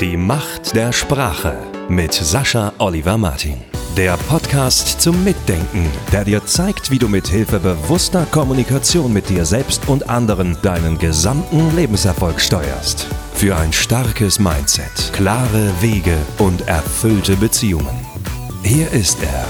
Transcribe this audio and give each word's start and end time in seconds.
Die 0.00 0.16
Macht 0.16 0.76
der 0.76 0.92
Sprache 0.92 1.56
mit 1.88 2.14
Sascha 2.14 2.72
Oliver 2.78 3.18
Martin. 3.18 3.56
Der 3.96 4.16
Podcast 4.16 5.00
zum 5.00 5.24
Mitdenken, 5.24 5.90
der 6.12 6.22
dir 6.22 6.46
zeigt, 6.46 6.92
wie 6.92 7.00
du 7.00 7.08
mit 7.08 7.26
Hilfe 7.26 7.58
bewusster 7.58 8.24
Kommunikation 8.30 9.12
mit 9.12 9.28
dir 9.28 9.44
selbst 9.44 9.88
und 9.88 10.08
anderen 10.08 10.56
deinen 10.62 10.98
gesamten 10.98 11.74
Lebenserfolg 11.74 12.40
steuerst. 12.40 13.08
Für 13.34 13.56
ein 13.56 13.72
starkes 13.72 14.38
Mindset, 14.38 15.12
klare 15.12 15.72
Wege 15.80 16.16
und 16.38 16.68
erfüllte 16.68 17.34
Beziehungen. 17.34 18.06
Hier 18.62 18.88
ist 18.92 19.18
er, 19.20 19.46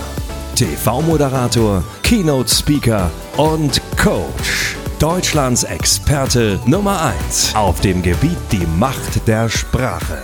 TV-Moderator, 0.54 1.84
Keynote-Speaker 2.04 3.10
und 3.36 3.82
Coach. 3.98 4.76
Deutschlands 4.98 5.62
Experte 5.62 6.58
Nummer 6.64 7.12
1 7.28 7.54
auf 7.54 7.80
dem 7.82 8.02
Gebiet 8.02 8.38
die 8.50 8.66
Macht 8.78 9.28
der 9.28 9.48
Sprache. 9.50 10.18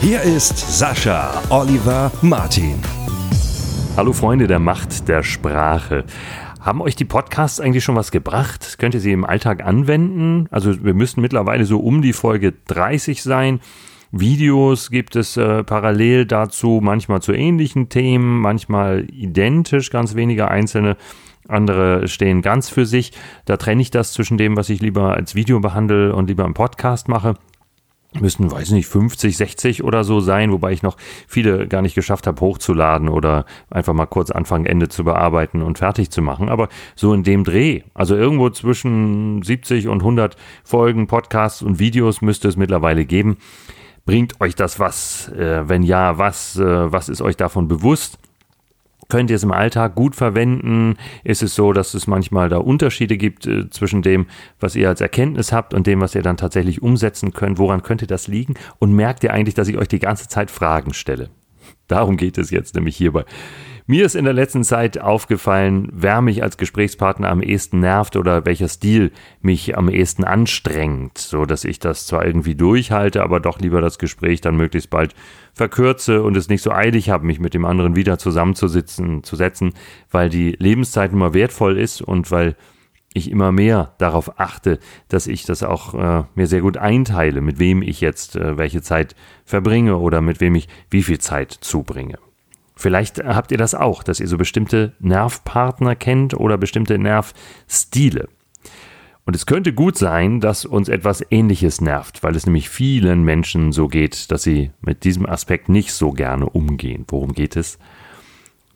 Hier 0.00 0.20
ist 0.22 0.78
Sascha 0.78 1.42
Oliver 1.48 2.12
Martin. 2.20 2.74
Hallo 3.96 4.12
Freunde 4.12 4.46
der 4.46 4.58
Macht 4.58 5.08
der 5.08 5.22
Sprache. 5.22 6.04
Haben 6.60 6.82
euch 6.82 6.96
die 6.96 7.06
Podcasts 7.06 7.60
eigentlich 7.60 7.82
schon 7.82 7.96
was 7.96 8.10
gebracht? 8.10 8.76
Könnt 8.78 8.94
ihr 8.94 9.00
sie 9.00 9.12
im 9.12 9.24
Alltag 9.24 9.64
anwenden? 9.64 10.48
Also 10.50 10.84
wir 10.84 10.94
müssten 10.94 11.22
mittlerweile 11.22 11.64
so 11.64 11.78
um 11.80 12.02
die 12.02 12.12
Folge 12.12 12.52
30 12.66 13.22
sein. 13.22 13.60
Videos 14.12 14.90
gibt 14.90 15.16
es 15.16 15.36
äh, 15.38 15.64
parallel 15.64 16.26
dazu, 16.26 16.80
manchmal 16.82 17.22
zu 17.22 17.32
ähnlichen 17.32 17.88
Themen, 17.88 18.38
manchmal 18.40 19.06
identisch, 19.10 19.90
ganz 19.90 20.14
wenige 20.14 20.48
einzelne. 20.48 20.96
Andere 21.48 22.06
stehen 22.06 22.42
ganz 22.42 22.68
für 22.68 22.86
sich. 22.86 23.12
Da 23.46 23.56
trenne 23.56 23.82
ich 23.82 23.90
das 23.90 24.12
zwischen 24.12 24.36
dem, 24.36 24.56
was 24.56 24.68
ich 24.68 24.80
lieber 24.80 25.14
als 25.14 25.34
Video 25.34 25.58
behandle 25.60 26.14
und 26.14 26.28
lieber 26.28 26.44
im 26.44 26.54
Podcast 26.54 27.08
mache 27.08 27.34
müssen, 28.20 28.50
weiß 28.50 28.70
nicht, 28.70 28.86
50, 28.86 29.36
60 29.36 29.84
oder 29.84 30.04
so 30.04 30.20
sein, 30.20 30.52
wobei 30.52 30.72
ich 30.72 30.82
noch 30.82 30.96
viele 31.26 31.66
gar 31.68 31.82
nicht 31.82 31.94
geschafft 31.94 32.26
habe, 32.26 32.40
hochzuladen 32.40 33.08
oder 33.08 33.44
einfach 33.70 33.92
mal 33.92 34.06
kurz 34.06 34.30
Anfang, 34.30 34.66
Ende 34.66 34.88
zu 34.88 35.04
bearbeiten 35.04 35.62
und 35.62 35.78
fertig 35.78 36.10
zu 36.10 36.22
machen. 36.22 36.48
Aber 36.48 36.68
so 36.94 37.12
in 37.14 37.22
dem 37.22 37.44
Dreh, 37.44 37.82
also 37.94 38.16
irgendwo 38.16 38.50
zwischen 38.50 39.42
70 39.42 39.88
und 39.88 40.00
100 40.00 40.36
Folgen, 40.64 41.06
Podcasts 41.06 41.62
und 41.62 41.78
Videos 41.78 42.22
müsste 42.22 42.48
es 42.48 42.56
mittlerweile 42.56 43.04
geben. 43.04 43.38
Bringt 44.04 44.40
euch 44.40 44.54
das 44.54 44.78
was? 44.78 45.28
Äh, 45.32 45.68
wenn 45.68 45.82
ja, 45.82 46.16
was? 46.16 46.56
Äh, 46.56 46.92
was 46.92 47.08
ist 47.08 47.22
euch 47.22 47.36
davon 47.36 47.66
bewusst? 47.66 48.18
Könnt 49.08 49.30
ihr 49.30 49.36
es 49.36 49.42
im 49.42 49.52
Alltag 49.52 49.94
gut 49.94 50.16
verwenden? 50.16 50.96
Ist 51.22 51.42
es 51.42 51.54
so, 51.54 51.72
dass 51.72 51.94
es 51.94 52.06
manchmal 52.06 52.48
da 52.48 52.58
Unterschiede 52.58 53.16
gibt 53.16 53.46
äh, 53.46 53.70
zwischen 53.70 54.02
dem, 54.02 54.26
was 54.58 54.74
ihr 54.74 54.88
als 54.88 55.00
Erkenntnis 55.00 55.52
habt 55.52 55.74
und 55.74 55.86
dem, 55.86 56.00
was 56.00 56.14
ihr 56.14 56.22
dann 56.22 56.36
tatsächlich 56.36 56.82
umsetzen 56.82 57.32
könnt? 57.32 57.58
Woran 57.58 57.82
könnte 57.82 58.06
das 58.06 58.26
liegen? 58.28 58.54
Und 58.78 58.92
merkt 58.92 59.22
ihr 59.24 59.32
eigentlich, 59.32 59.54
dass 59.54 59.68
ich 59.68 59.76
euch 59.76 59.88
die 59.88 60.00
ganze 60.00 60.28
Zeit 60.28 60.50
Fragen 60.50 60.92
stelle? 60.92 61.30
Darum 61.88 62.16
geht 62.16 62.38
es 62.38 62.50
jetzt 62.50 62.74
nämlich 62.74 62.96
hierbei. 62.96 63.24
Mir 63.88 64.04
ist 64.04 64.16
in 64.16 64.24
der 64.24 64.34
letzten 64.34 64.64
Zeit 64.64 65.00
aufgefallen, 65.00 65.88
wer 65.92 66.20
mich 66.20 66.42
als 66.42 66.56
Gesprächspartner 66.56 67.28
am 67.28 67.40
ehesten 67.40 67.78
nervt 67.78 68.16
oder 68.16 68.44
welcher 68.44 68.66
Stil 68.66 69.12
mich 69.42 69.78
am 69.78 69.88
ehesten 69.88 70.24
anstrengt, 70.24 71.18
so 71.18 71.46
dass 71.46 71.62
ich 71.62 71.78
das 71.78 72.04
zwar 72.04 72.26
irgendwie 72.26 72.56
durchhalte, 72.56 73.22
aber 73.22 73.38
doch 73.38 73.60
lieber 73.60 73.80
das 73.80 74.00
Gespräch 74.00 74.40
dann 74.40 74.56
möglichst 74.56 74.90
bald 74.90 75.14
verkürze 75.54 76.24
und 76.24 76.36
es 76.36 76.48
nicht 76.48 76.62
so 76.62 76.72
eilig 76.72 77.10
habe, 77.10 77.26
mich 77.26 77.38
mit 77.38 77.54
dem 77.54 77.64
anderen 77.64 77.94
wieder 77.94 78.18
zusammenzusitzen, 78.18 79.22
zu 79.22 79.36
setzen, 79.36 79.72
weil 80.10 80.30
die 80.30 80.56
Lebenszeit 80.58 81.12
immer 81.12 81.32
wertvoll 81.32 81.78
ist 81.78 82.02
und 82.02 82.32
weil 82.32 82.56
ich 83.14 83.30
immer 83.30 83.52
mehr 83.52 83.94
darauf 83.98 84.40
achte, 84.40 84.80
dass 85.08 85.28
ich 85.28 85.46
das 85.46 85.62
auch 85.62 85.94
äh, 85.94 86.24
mir 86.34 86.48
sehr 86.48 86.60
gut 86.60 86.76
einteile, 86.76 87.40
mit 87.40 87.60
wem 87.60 87.82
ich 87.82 88.00
jetzt 88.00 88.34
äh, 88.34 88.58
welche 88.58 88.82
Zeit 88.82 89.14
verbringe 89.44 89.96
oder 89.98 90.20
mit 90.22 90.40
wem 90.40 90.56
ich 90.56 90.68
wie 90.90 91.04
viel 91.04 91.20
Zeit 91.20 91.52
zubringe. 91.52 92.18
Vielleicht 92.76 93.24
habt 93.24 93.50
ihr 93.52 93.58
das 93.58 93.74
auch, 93.74 94.02
dass 94.02 94.20
ihr 94.20 94.28
so 94.28 94.36
bestimmte 94.36 94.92
Nervpartner 95.00 95.96
kennt 95.96 96.34
oder 96.34 96.58
bestimmte 96.58 96.98
Nervstile. 96.98 98.28
Und 99.24 99.34
es 99.34 99.46
könnte 99.46 99.72
gut 99.72 99.98
sein, 99.98 100.40
dass 100.40 100.64
uns 100.64 100.88
etwas 100.88 101.24
Ähnliches 101.30 101.80
nervt, 101.80 102.22
weil 102.22 102.36
es 102.36 102.46
nämlich 102.46 102.68
vielen 102.68 103.24
Menschen 103.24 103.72
so 103.72 103.88
geht, 103.88 104.30
dass 104.30 104.44
sie 104.44 104.70
mit 104.82 105.02
diesem 105.02 105.26
Aspekt 105.26 105.68
nicht 105.68 105.92
so 105.92 106.12
gerne 106.12 106.48
umgehen. 106.48 107.06
Worum 107.08 107.32
geht 107.32 107.56
es? 107.56 107.78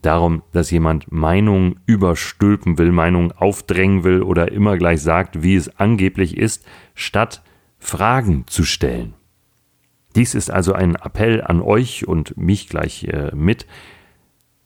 Darum, 0.03 0.43
dass 0.53 0.71
jemand 0.71 1.13
Meinungen 1.13 1.79
überstülpen 1.85 2.79
will, 2.79 2.91
Meinungen 2.91 3.33
aufdrängen 3.33 4.03
will 4.03 4.23
oder 4.23 4.51
immer 4.51 4.79
gleich 4.79 5.03
sagt, 5.03 5.43
wie 5.43 5.55
es 5.55 5.77
angeblich 5.79 6.37
ist, 6.39 6.65
statt 6.95 7.43
Fragen 7.79 8.45
zu 8.47 8.65
stellen. 8.65 9.15
Dies 10.17 10.35
ist 10.35 10.51
also 10.51 10.73
ein 10.73 10.97
Appell 10.97 11.43
an 11.43 11.63
euch 11.63 12.07
und 12.07 12.37
mich 12.37 12.69
gleich 12.69 13.05
äh, 13.05 13.31
mit, 13.35 13.67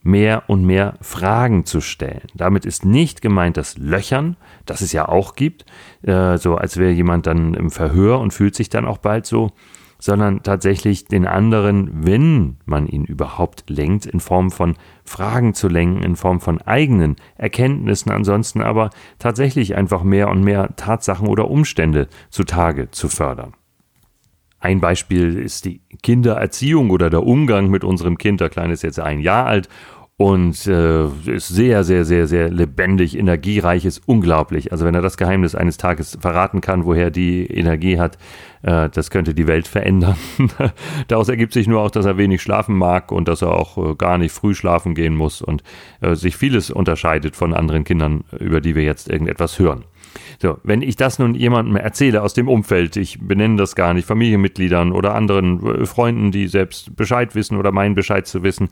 mehr 0.05 0.45
und 0.49 0.65
mehr 0.65 0.95
Fragen 1.01 1.65
zu 1.65 1.81
stellen. 1.81 2.29
Damit 2.35 2.67
ist 2.67 2.85
nicht 2.85 3.23
gemeint 3.23 3.57
das 3.57 3.79
Löchern, 3.79 4.37
das 4.67 4.83
es 4.83 4.93
ja 4.93 5.09
auch 5.09 5.35
gibt, 5.35 5.65
äh, 6.03 6.37
so 6.37 6.57
als 6.57 6.77
wäre 6.77 6.93
jemand 6.93 7.27
dann 7.27 7.55
im 7.55 7.71
Verhör 7.71 8.21
und 8.21 8.33
fühlt 8.33 8.55
sich 8.55 8.69
dann 8.69 8.85
auch 8.87 8.99
bald 8.99 9.27
so, 9.27 9.51
sondern 9.99 10.43
tatsächlich 10.43 11.07
den 11.07 11.27
anderen, 11.27 12.05
wenn 12.05 12.59
man 12.67 12.87
ihn 12.87 13.05
überhaupt 13.05 13.71
lenkt, 13.71 14.05
in 14.05 14.21
Form 14.21 14.51
von 14.51 14.77
Fragen 15.05 15.55
zu 15.55 15.69
lenken, 15.69 16.03
in 16.03 16.17
Form 16.17 16.41
von 16.41 16.61
eigenen 16.61 17.17
Erkenntnissen, 17.37 18.13
ansonsten 18.13 18.61
aber 18.61 18.91
tatsächlich 19.19 19.75
einfach 19.75 20.03
mehr 20.03 20.29
und 20.29 20.45
mehr 20.45 20.77
Tatsachen 20.77 21.29
oder 21.29 21.51
Umstände 21.51 22.09
zutage 22.29 22.91
zu 22.91 23.09
fördern. 23.09 23.55
Ein 24.65 24.81
Beispiel 24.81 25.39
ist 25.41 25.67
die 25.67 25.83
Kindererziehung 26.03 26.89
oder 26.89 27.11
der 27.11 27.23
Umgang 27.23 27.69
mit 27.69 27.85
unserem 27.85 28.17
Kind. 28.17 28.41
Der 28.41 28.49
Kleine 28.49 28.73
ist 28.73 28.83
jetzt 28.83 28.99
ein 28.99 29.21
Jahr 29.21 29.45
alt 29.45 29.69
und 30.17 30.67
äh, 30.67 31.05
ist 31.27 31.49
sehr, 31.49 31.85
sehr, 31.85 32.07
sehr, 32.07 32.27
sehr 32.27 32.49
lebendig, 32.49 33.19
energiereich, 33.19 33.85
ist 33.85 34.01
unglaublich. 34.07 34.73
Also 34.73 34.87
wenn 34.87 34.95
er 34.95 35.03
das 35.03 35.19
Geheimnis 35.19 35.55
eines 35.55 35.77
Tages 35.77 36.17
verraten 36.19 36.63
kann, 36.63 36.87
woher 36.87 37.11
die 37.11 37.45
Energie 37.45 37.99
hat, 37.99 38.17
äh, 38.63 38.89
das 38.89 39.11
könnte 39.11 39.35
die 39.35 39.47
Welt 39.47 39.69
verändern. 39.69 40.17
Daraus 41.09 41.29
ergibt 41.29 41.53
sich 41.53 41.67
nur 41.67 41.83
auch, 41.83 41.91
dass 41.91 42.07
er 42.07 42.17
wenig 42.17 42.41
schlafen 42.41 42.75
mag 42.75 43.13
und 43.13 43.29
dass 43.29 43.43
er 43.43 43.53
auch 43.53 43.77
äh, 43.77 43.95
gar 43.97 44.17
nicht 44.17 44.33
früh 44.33 44.55
schlafen 44.55 44.95
gehen 44.95 45.15
muss 45.15 45.43
und 45.43 45.63
äh, 46.01 46.15
sich 46.15 46.39
vieles 46.39 46.71
unterscheidet 46.71 47.37
von 47.37 47.53
anderen 47.53 47.85
Kindern, 47.85 48.25
über 48.39 48.63
die 48.63 48.75
wir 48.75 48.85
jetzt 48.85 49.11
irgendetwas 49.11 49.59
hören. 49.59 49.85
So, 50.41 50.59
wenn 50.63 50.83
ich 50.83 50.97
das 50.97 51.19
nun 51.19 51.35
jemandem 51.35 51.77
erzähle 51.77 52.23
aus 52.23 52.35
dem 52.35 52.49
Umfeld, 52.49 52.97
ich 52.97 53.19
benenne 53.21 53.57
das 53.57 53.75
gar 53.75 53.95
nicht, 53.95 54.07
Familienmitgliedern 54.07 54.93
oder 54.93 55.15
anderen 55.15 55.83
äh, 55.83 55.87
Freunden, 55.87 56.31
die 56.31 56.49
selbst 56.49 56.97
Bescheid 56.97 57.35
wissen 57.35 57.57
oder 57.57 57.73
meinen 57.73 57.95
Bescheid 57.95 58.27
zu 58.27 58.43
wissen, 58.43 58.69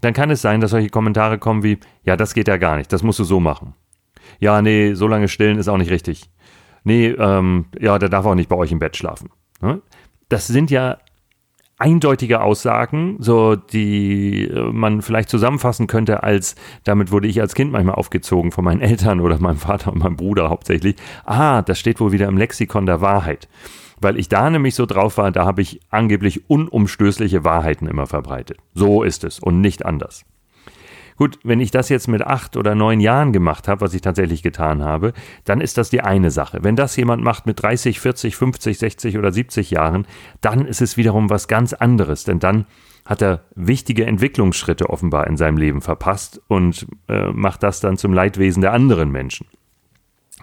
dann 0.00 0.12
kann 0.14 0.30
es 0.30 0.42
sein, 0.42 0.60
dass 0.60 0.70
solche 0.70 0.90
Kommentare 0.90 1.38
kommen 1.38 1.62
wie, 1.62 1.78
ja, 2.04 2.16
das 2.16 2.34
geht 2.34 2.48
ja 2.48 2.56
gar 2.56 2.76
nicht, 2.76 2.92
das 2.92 3.02
musst 3.02 3.18
du 3.18 3.24
so 3.24 3.40
machen. 3.40 3.74
Ja, 4.38 4.60
nee, 4.62 4.94
so 4.94 5.08
lange 5.08 5.28
stillen 5.28 5.58
ist 5.58 5.68
auch 5.68 5.78
nicht 5.78 5.90
richtig. 5.90 6.30
Nee, 6.84 7.08
ähm, 7.08 7.66
ja, 7.78 7.98
der 7.98 8.08
darf 8.08 8.26
auch 8.26 8.34
nicht 8.34 8.48
bei 8.48 8.56
euch 8.56 8.72
im 8.72 8.78
Bett 8.78 8.96
schlafen. 8.96 9.30
Ne? 9.60 9.80
Das 10.28 10.46
sind 10.46 10.70
ja 10.70 10.98
eindeutige 11.78 12.40
Aussagen, 12.40 13.16
so 13.18 13.54
die 13.56 14.44
äh, 14.44 14.72
man 14.72 15.02
vielleicht 15.02 15.28
zusammenfassen 15.28 15.86
könnte 15.86 16.22
als, 16.22 16.54
damit 16.84 17.12
wurde 17.12 17.28
ich 17.28 17.40
als 17.40 17.54
Kind 17.54 17.72
manchmal 17.72 17.96
aufgezogen 17.96 18.52
von 18.52 18.64
meinen 18.64 18.80
Eltern 18.80 19.20
oder 19.20 19.38
meinem 19.38 19.58
Vater 19.58 19.92
und 19.92 19.98
meinem 19.98 20.16
Bruder 20.16 20.48
hauptsächlich. 20.48 20.96
Ah, 21.24 21.62
das 21.62 21.78
steht 21.78 22.00
wohl 22.00 22.12
wieder 22.12 22.28
im 22.28 22.38
Lexikon 22.38 22.86
der 22.86 23.00
Wahrheit. 23.00 23.48
Weil 24.00 24.18
ich 24.18 24.28
da 24.28 24.50
nämlich 24.50 24.74
so 24.74 24.84
drauf 24.84 25.16
war, 25.16 25.30
da 25.32 25.46
habe 25.46 25.62
ich 25.62 25.80
angeblich 25.90 26.50
unumstößliche 26.50 27.44
Wahrheiten 27.44 27.86
immer 27.86 28.06
verbreitet. 28.06 28.58
So 28.74 29.02
ist 29.02 29.24
es 29.24 29.38
und 29.38 29.60
nicht 29.60 29.86
anders. 29.86 30.24
Gut, 31.16 31.38
wenn 31.44 31.60
ich 31.60 31.70
das 31.70 31.88
jetzt 31.88 32.08
mit 32.08 32.22
acht 32.22 32.56
oder 32.56 32.74
neun 32.74 33.00
Jahren 33.00 33.32
gemacht 33.32 33.68
habe, 33.68 33.80
was 33.80 33.94
ich 33.94 34.02
tatsächlich 34.02 34.42
getan 34.42 34.84
habe, 34.84 35.12
dann 35.44 35.60
ist 35.60 35.78
das 35.78 35.90
die 35.90 36.02
eine 36.02 36.30
Sache. 36.30 36.58
Wenn 36.62 36.76
das 36.76 36.96
jemand 36.96 37.22
macht 37.22 37.46
mit 37.46 37.62
30, 37.62 38.00
40, 38.00 38.36
50, 38.36 38.78
60 38.78 39.18
oder 39.18 39.32
70 39.32 39.70
Jahren, 39.70 40.06
dann 40.40 40.66
ist 40.66 40.82
es 40.82 40.96
wiederum 40.96 41.30
was 41.30 41.48
ganz 41.48 41.72
anderes, 41.72 42.24
denn 42.24 42.38
dann 42.38 42.66
hat 43.06 43.22
er 43.22 43.44
wichtige 43.54 44.04
Entwicklungsschritte 44.04 44.90
offenbar 44.90 45.26
in 45.28 45.36
seinem 45.36 45.56
Leben 45.56 45.80
verpasst 45.80 46.42
und 46.48 46.86
äh, 47.08 47.30
macht 47.30 47.62
das 47.62 47.80
dann 47.80 47.96
zum 47.96 48.12
Leidwesen 48.12 48.60
der 48.60 48.72
anderen 48.72 49.10
Menschen. 49.10 49.46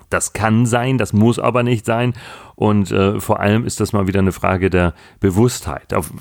Das 0.10 0.34
kann 0.34 0.66
sein, 0.66 0.98
das 0.98 1.12
muss 1.12 1.40
aber 1.40 1.64
nicht 1.64 1.86
sein. 1.86 2.14
Und 2.56 2.92
äh, 2.92 3.20
vor 3.20 3.40
allem 3.40 3.66
ist 3.66 3.80
das 3.80 3.94
mal 3.94 4.08
wieder 4.08 4.20
eine 4.20 4.32
Frage 4.32 4.70
der 4.70 4.94
Bewusstheit. 5.20 5.94
Auf 5.94 6.12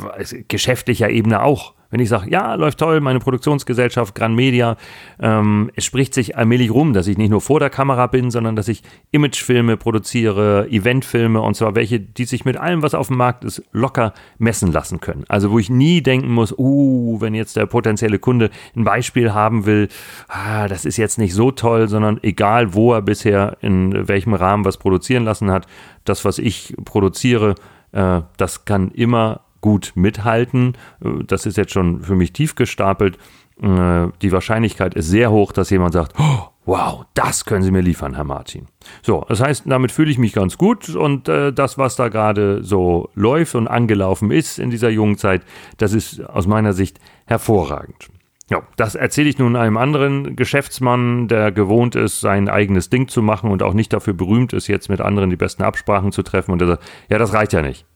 geschäftlicher 0.49 1.11
Ebene 1.11 1.43
auch. 1.43 1.75
Wenn 1.93 2.01
ich 2.01 2.09
sage, 2.09 2.31
ja, 2.31 2.55
läuft 2.55 2.79
toll, 2.79 3.03
meine 3.03 3.19
Produktionsgesellschaft 3.19 4.15
Gran 4.15 4.35
Media, 4.35 4.79
ähm, 5.21 5.71
es 5.77 5.85
spricht 5.85 6.15
sich 6.15 6.39
allmählich 6.39 6.71
rum, 6.71 6.95
dass 6.95 7.07
ich 7.07 7.19
nicht 7.19 7.29
nur 7.29 7.43
vor 7.43 7.61
der 7.61 7.69
Kamera 7.69 8.07
bin, 8.07 8.31
sondern 8.31 8.57
dass 8.57 8.67
ich 8.69 8.83
Imagefilme 9.11 9.77
produziere, 9.77 10.67
Eventfilme 10.71 11.43
und 11.43 11.55
zwar 11.55 11.75
welche, 11.75 12.01
die 12.01 12.25
sich 12.25 12.47
mit 12.47 12.57
allem, 12.57 12.81
was 12.81 12.95
auf 12.95 13.09
dem 13.09 13.19
Markt 13.19 13.45
ist, 13.45 13.63
locker 13.73 14.15
messen 14.39 14.73
lassen 14.73 15.01
können. 15.01 15.25
Also 15.29 15.51
wo 15.51 15.59
ich 15.59 15.69
nie 15.69 16.03
denken 16.03 16.33
muss, 16.33 16.57
uh, 16.57 17.21
wenn 17.21 17.35
jetzt 17.35 17.57
der 17.57 17.67
potenzielle 17.67 18.19
Kunde 18.19 18.49
ein 18.75 18.85
Beispiel 18.85 19.35
haben 19.35 19.67
will, 19.67 19.89
ah, 20.29 20.69
das 20.69 20.87
ist 20.87 20.97
jetzt 20.97 21.19
nicht 21.19 21.35
so 21.35 21.51
toll, 21.51 21.89
sondern 21.89 22.19
egal, 22.23 22.73
wo 22.73 22.95
er 22.95 23.03
bisher 23.03 23.59
in 23.61 24.09
welchem 24.09 24.33
Rahmen 24.33 24.65
was 24.65 24.79
produzieren 24.79 25.25
lassen 25.25 25.51
hat, 25.51 25.67
das, 26.05 26.25
was 26.25 26.39
ich 26.39 26.75
produziere, 26.87 27.55
äh, 27.93 28.23
das 28.39 28.65
kann 28.65 28.93
immer 28.93 29.43
gut 29.63 29.93
mithalten. 29.95 30.77
Äh, 31.03 31.25
das 31.27 31.47
ist 31.47 31.57
jetzt 31.57 31.73
schon 31.73 32.03
für 32.03 32.15
mich 32.15 32.35
tief 32.35 32.55
gestapelt. 32.55 33.17
Äh, 33.63 34.09
die 34.21 34.33
Wahrscheinlichkeit 34.33 34.95
ist 34.95 35.09
sehr 35.09 35.31
hoch, 35.31 35.53
dass 35.53 35.71
jemand 35.71 35.95
sagt, 35.95 36.15
oh, 36.19 36.49
wow, 36.67 37.07
das 37.15 37.47
können 37.47 37.63
Sie 37.63 37.71
mir 37.71 37.81
liefern, 37.81 38.15
Herr 38.15 38.25
Martin. 38.25 38.67
So, 39.03 39.25
das 39.29 39.41
heißt, 39.41 39.65
damit 39.67 39.91
fühle 39.91 40.11
ich 40.11 40.19
mich 40.19 40.35
ganz 40.35 40.59
gut 40.59 40.91
und 40.91 41.29
äh, 41.29 41.53
das, 41.53 41.79
was 41.79 41.97
da 41.97 42.09
gerade 42.09 42.63
so 42.63 43.09
läuft 43.15 43.55
und 43.55 43.69
angelaufen 43.69 44.31
ist 44.31 44.59
in 44.59 44.71
dieser 44.71 44.91
jungen 44.91 45.17
Zeit, 45.17 45.43
das 45.79 45.95
ist 45.95 46.23
aus 46.29 46.47
meiner 46.47 46.75
Sicht 46.75 46.99
hervorragend. 47.27 48.11
Ja, 48.51 48.63
das 48.77 48.95
erzähle 48.95 49.31
ich 49.31 49.39
nun 49.39 49.57
einem 49.57 49.79
anderen 49.79 50.37
Geschäftsmann, 50.37 51.27
der 51.27 51.53
gewohnt 51.53 51.95
ist, 51.95 52.21
sein 52.21 52.51
eigenes 52.51 52.91
Ding 52.91 53.09
zu 53.09 53.23
machen 53.23 53.51
und 53.51 53.63
auch 53.63 53.73
nicht 53.73 53.93
dafür 53.95 54.13
berühmt 54.13 54.53
ist, 54.53 54.67
jetzt 54.67 54.91
mit 54.91 55.01
anderen 55.01 55.31
die 55.31 55.37
besten 55.37 55.63
Absprachen 55.63 56.13
zu 56.13 56.23
treffen. 56.23 56.53
Und 56.53 56.59
der 56.59 56.69
sagt, 56.69 56.83
ja, 57.09 57.17
das 57.17 57.33
reicht 57.33 57.55
ja 57.55 57.63
nicht. 57.63 57.87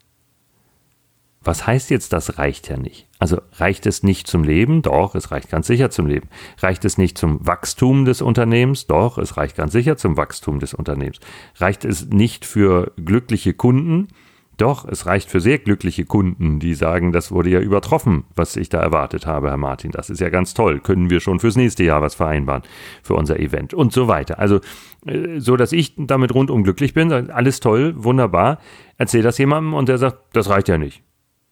Was 1.46 1.64
heißt 1.64 1.90
jetzt, 1.90 2.12
das 2.12 2.38
reicht 2.38 2.68
ja 2.68 2.76
nicht? 2.76 3.06
Also 3.20 3.40
reicht 3.52 3.86
es 3.86 4.02
nicht 4.02 4.26
zum 4.26 4.42
Leben? 4.42 4.82
Doch, 4.82 5.14
es 5.14 5.30
reicht 5.30 5.48
ganz 5.48 5.68
sicher 5.68 5.90
zum 5.90 6.06
Leben. 6.08 6.28
Reicht 6.58 6.84
es 6.84 6.98
nicht 6.98 7.16
zum 7.16 7.46
Wachstum 7.46 8.04
des 8.04 8.20
Unternehmens? 8.20 8.88
Doch, 8.88 9.16
es 9.16 9.36
reicht 9.36 9.56
ganz 9.56 9.72
sicher 9.72 9.96
zum 9.96 10.16
Wachstum 10.16 10.58
des 10.58 10.74
Unternehmens. 10.74 11.20
Reicht 11.58 11.84
es 11.84 12.06
nicht 12.06 12.44
für 12.44 12.90
glückliche 12.96 13.54
Kunden? 13.54 14.08
Doch, 14.56 14.86
es 14.88 15.06
reicht 15.06 15.30
für 15.30 15.40
sehr 15.40 15.58
glückliche 15.58 16.04
Kunden, 16.04 16.58
die 16.58 16.74
sagen, 16.74 17.12
das 17.12 17.30
wurde 17.30 17.50
ja 17.50 17.60
übertroffen, 17.60 18.24
was 18.34 18.56
ich 18.56 18.68
da 18.68 18.80
erwartet 18.80 19.24
habe, 19.24 19.50
Herr 19.50 19.56
Martin. 19.56 19.92
Das 19.92 20.10
ist 20.10 20.20
ja 20.20 20.30
ganz 20.30 20.52
toll. 20.52 20.80
Können 20.80 21.10
wir 21.10 21.20
schon 21.20 21.38
fürs 21.38 21.56
nächste 21.56 21.84
Jahr 21.84 22.02
was 22.02 22.16
vereinbaren 22.16 22.62
für 23.04 23.14
unser 23.14 23.38
Event 23.38 23.72
und 23.72 23.92
so 23.92 24.08
weiter. 24.08 24.40
Also, 24.40 24.60
äh, 25.06 25.38
so 25.38 25.56
dass 25.56 25.70
ich 25.70 25.94
damit 25.96 26.34
rundum 26.34 26.64
glücklich 26.64 26.92
bin, 26.92 27.12
alles 27.12 27.60
toll, 27.60 27.94
wunderbar. 27.96 28.58
Erzähl 28.98 29.22
das 29.22 29.38
jemandem 29.38 29.74
und 29.74 29.88
der 29.88 29.98
sagt, 29.98 30.18
das 30.32 30.48
reicht 30.48 30.66
ja 30.66 30.76
nicht. 30.76 31.05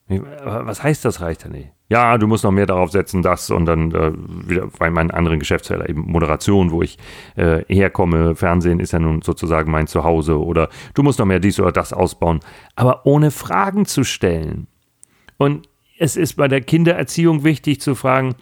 Was 0.07 0.83
heißt 0.83 1.05
das 1.05 1.23
reicht 1.23 1.45
ja 1.45 1.51
nicht? 1.51 1.71
Ja, 1.89 2.19
du 2.19 2.27
musst 2.27 2.45
noch 2.45 2.51
mehr 2.51 2.67
darauf 2.67 2.91
setzen, 2.91 3.23
das 3.23 3.51
und 3.51 3.65
dann 3.65 3.93
äh, 3.93 4.13
wieder 4.49 4.69
bei 4.79 4.91
meinen 4.91 5.11
anderen 5.11 5.39
Geschäftsfeldern, 5.39 5.89
eben 5.89 6.01
Moderation, 6.03 6.71
wo 6.73 6.83
ich 6.83 6.99
äh, 7.37 7.63
herkomme, 7.69 8.35
Fernsehen 8.35 8.81
ist 8.81 8.93
ja 8.93 8.99
nun 8.99 9.23
sozusagen 9.23 9.71
mein 9.71 9.87
Zuhause 9.87 10.39
oder 10.39 10.69
du 10.93 11.03
musst 11.03 11.19
noch 11.19 11.27
mehr 11.27 11.41
dies 11.41 11.59
oder 11.59 11.73
das 11.73 11.93
ausbauen, 11.93 12.41
aber 12.77 13.07
ohne 13.07 13.31
Fragen 13.31 13.87
zu 13.87 14.05
stellen. 14.05 14.67
Und 15.39 15.69
es 15.99 16.17
ist 16.17 16.35
bei 16.35 16.49
der 16.49 16.61
Kindererziehung 16.61 17.45
wichtig 17.45 17.81
zu 17.81 17.95
fragen, 17.95 18.35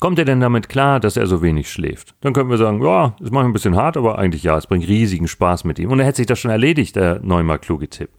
Kommt 0.00 0.18
er 0.18 0.24
denn 0.24 0.40
damit 0.40 0.68
klar, 0.68 1.00
dass 1.00 1.16
er 1.16 1.26
so 1.26 1.42
wenig 1.42 1.70
schläft? 1.70 2.14
Dann 2.20 2.32
können 2.32 2.50
wir 2.50 2.58
sagen, 2.58 2.82
ja, 2.82 3.16
ist 3.20 3.30
manchmal 3.30 3.44
ein 3.44 3.52
bisschen 3.52 3.76
hart, 3.76 3.96
aber 3.96 4.18
eigentlich 4.18 4.42
ja, 4.42 4.58
es 4.58 4.66
bringt 4.66 4.86
riesigen 4.86 5.28
Spaß 5.28 5.64
mit 5.64 5.78
ihm. 5.78 5.90
Und 5.90 6.00
er 6.00 6.06
hätte 6.06 6.18
sich 6.18 6.26
das 6.26 6.38
schon 6.38 6.50
erledigt, 6.50 6.96
der 6.96 7.20
neunmal 7.22 7.58
kluge 7.58 7.88
Tipp. 7.88 8.10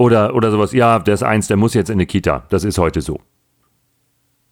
Oder, 0.00 0.34
oder 0.34 0.50
sowas, 0.50 0.72
ja, 0.72 0.98
der 0.98 1.12
ist 1.12 1.22
eins, 1.22 1.46
der 1.46 1.58
muss 1.58 1.74
jetzt 1.74 1.90
in 1.90 1.96
eine 1.96 2.06
Kita. 2.06 2.46
Das 2.48 2.64
ist 2.64 2.78
heute 2.78 3.02
so. 3.02 3.20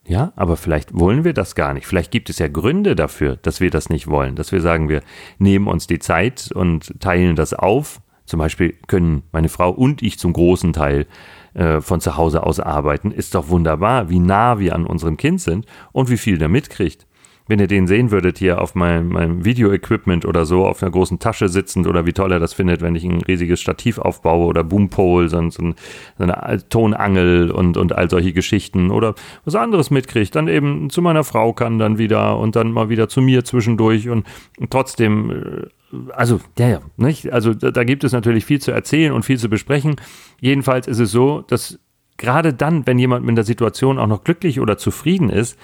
Ja, 0.06 0.34
aber 0.36 0.58
vielleicht 0.58 0.92
wollen 0.92 1.24
wir 1.24 1.32
das 1.32 1.54
gar 1.54 1.72
nicht. 1.72 1.86
Vielleicht 1.86 2.10
gibt 2.10 2.28
es 2.28 2.38
ja 2.38 2.48
Gründe 2.48 2.94
dafür, 2.94 3.36
dass 3.36 3.58
wir 3.58 3.70
das 3.70 3.88
nicht 3.88 4.08
wollen. 4.08 4.34
Dass 4.34 4.52
wir 4.52 4.60
sagen, 4.60 4.90
wir 4.90 5.00
nehmen 5.38 5.66
uns 5.66 5.86
die 5.86 6.00
Zeit 6.00 6.50
und 6.54 7.00
teilen 7.00 7.34
das 7.34 7.54
auf. 7.54 8.02
Zum 8.26 8.38
Beispiel 8.38 8.74
können 8.88 9.22
meine 9.32 9.48
Frau 9.48 9.70
und 9.70 10.02
ich 10.02 10.18
zum 10.18 10.34
großen 10.34 10.74
Teil 10.74 11.06
äh, 11.54 11.80
von 11.80 12.02
zu 12.02 12.18
Hause 12.18 12.42
aus 12.42 12.60
arbeiten. 12.60 13.10
Ist 13.10 13.34
doch 13.34 13.48
wunderbar, 13.48 14.10
wie 14.10 14.18
nah 14.18 14.58
wir 14.58 14.74
an 14.74 14.84
unserem 14.84 15.16
Kind 15.16 15.40
sind 15.40 15.64
und 15.92 16.10
wie 16.10 16.18
viel 16.18 16.36
der 16.36 16.50
mitkriegt 16.50 17.06
wenn 17.48 17.58
ihr 17.58 17.66
den 17.66 17.86
sehen 17.86 18.10
würdet 18.10 18.38
hier 18.38 18.60
auf 18.60 18.74
meinem, 18.74 19.08
meinem 19.08 19.44
Video-Equipment 19.44 20.24
oder 20.26 20.44
so, 20.44 20.66
auf 20.66 20.82
einer 20.82 20.92
großen 20.92 21.18
Tasche 21.18 21.48
sitzend 21.48 21.86
oder 21.86 22.06
wie 22.06 22.12
toll 22.12 22.30
er 22.30 22.38
das 22.38 22.52
findet, 22.52 22.82
wenn 22.82 22.94
ich 22.94 23.04
ein 23.04 23.22
riesiges 23.22 23.60
Stativ 23.60 23.98
aufbaue 23.98 24.46
oder 24.46 24.62
Boompole, 24.62 25.28
so, 25.28 25.50
so, 25.50 25.72
eine 26.18 26.68
Tonangel 26.68 27.50
und, 27.50 27.76
und 27.76 27.94
all 27.94 28.08
solche 28.08 28.32
Geschichten 28.32 28.90
oder 28.90 29.14
was 29.44 29.54
anderes 29.54 29.90
mitkriegt, 29.90 30.34
dann 30.34 30.46
eben 30.46 30.90
zu 30.90 31.00
meiner 31.02 31.24
Frau 31.24 31.54
kann 31.54 31.78
dann 31.78 31.98
wieder 31.98 32.38
und 32.38 32.54
dann 32.54 32.70
mal 32.70 32.90
wieder 32.90 33.08
zu 33.08 33.22
mir 33.22 33.44
zwischendurch 33.44 34.08
und, 34.08 34.26
trotzdem 34.70 35.30
äh, 35.30 35.66
also, 36.12 36.38
ja, 36.58 36.68
ja, 36.68 36.80
nicht? 36.98 37.32
Also, 37.32 37.54
da 37.54 37.82
gibt 37.82 38.04
es 38.04 38.12
natürlich 38.12 38.44
viel 38.44 38.60
zu 38.60 38.72
erzählen 38.72 39.10
und 39.10 39.24
viel 39.24 39.38
zu 39.38 39.48
besprechen. 39.48 39.96
Jedenfalls 40.38 40.86
ist 40.86 40.98
es 40.98 41.10
so, 41.10 41.40
dass 41.48 41.78
gerade 42.18 42.52
dann, 42.52 42.86
wenn 42.86 42.98
jemand 42.98 43.24
mit 43.24 43.38
der 43.38 43.44
Situation 43.44 43.98
auch 43.98 44.06
noch 44.06 44.22
glücklich 44.22 44.60
oder 44.60 44.76
zufrieden 44.76 45.30
ist, 45.30 45.58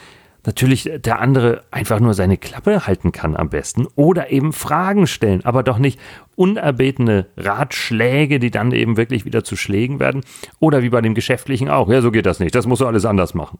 natürlich 0.46 0.90
der 0.96 1.20
andere 1.20 1.64
einfach 1.70 2.00
nur 2.00 2.14
seine 2.14 2.36
Klappe 2.36 2.86
halten 2.86 3.12
kann 3.12 3.36
am 3.36 3.50
besten 3.50 3.86
oder 3.96 4.30
eben 4.30 4.52
Fragen 4.52 5.06
stellen, 5.06 5.44
aber 5.44 5.62
doch 5.62 5.78
nicht 5.78 5.98
unerbetene 6.36 7.26
Ratschläge, 7.36 8.38
die 8.38 8.50
dann 8.50 8.72
eben 8.72 8.96
wirklich 8.96 9.24
wieder 9.24 9.44
zu 9.44 9.56
Schlägen 9.56 10.00
werden 10.00 10.22
oder 10.60 10.82
wie 10.82 10.90
bei 10.90 11.00
dem 11.00 11.14
Geschäftlichen 11.14 11.68
auch. 11.68 11.88
Ja, 11.88 12.02
so 12.02 12.10
geht 12.10 12.26
das 12.26 12.40
nicht. 12.40 12.54
Das 12.54 12.66
musst 12.66 12.82
du 12.82 12.86
alles 12.86 13.04
anders 13.04 13.34
machen. 13.34 13.58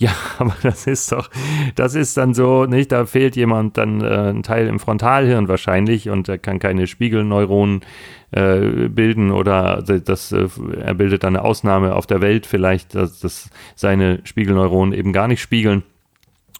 Ja, 0.00 0.12
aber 0.38 0.56
das 0.62 0.86
ist 0.86 1.12
doch, 1.12 1.28
das 1.74 1.94
ist 1.94 2.16
dann 2.16 2.32
so, 2.32 2.64
nicht? 2.64 2.90
Da 2.90 3.04
fehlt 3.04 3.36
jemand 3.36 3.76
dann 3.76 4.00
äh, 4.00 4.30
ein 4.30 4.42
Teil 4.42 4.66
im 4.66 4.80
Frontalhirn 4.80 5.46
wahrscheinlich 5.46 6.08
und 6.08 6.26
er 6.28 6.38
kann 6.38 6.58
keine 6.58 6.86
Spiegelneuronen 6.86 7.82
äh, 8.30 8.88
bilden 8.88 9.30
oder 9.30 9.82
das, 9.82 10.32
äh, 10.32 10.48
er 10.80 10.94
bildet 10.94 11.22
dann 11.22 11.36
eine 11.36 11.44
Ausnahme 11.44 11.94
auf 11.94 12.06
der 12.06 12.22
Welt 12.22 12.46
vielleicht, 12.46 12.94
dass, 12.94 13.20
dass 13.20 13.50
seine 13.76 14.20
Spiegelneuronen 14.24 14.94
eben 14.94 15.12
gar 15.12 15.28
nicht 15.28 15.42
spiegeln 15.42 15.82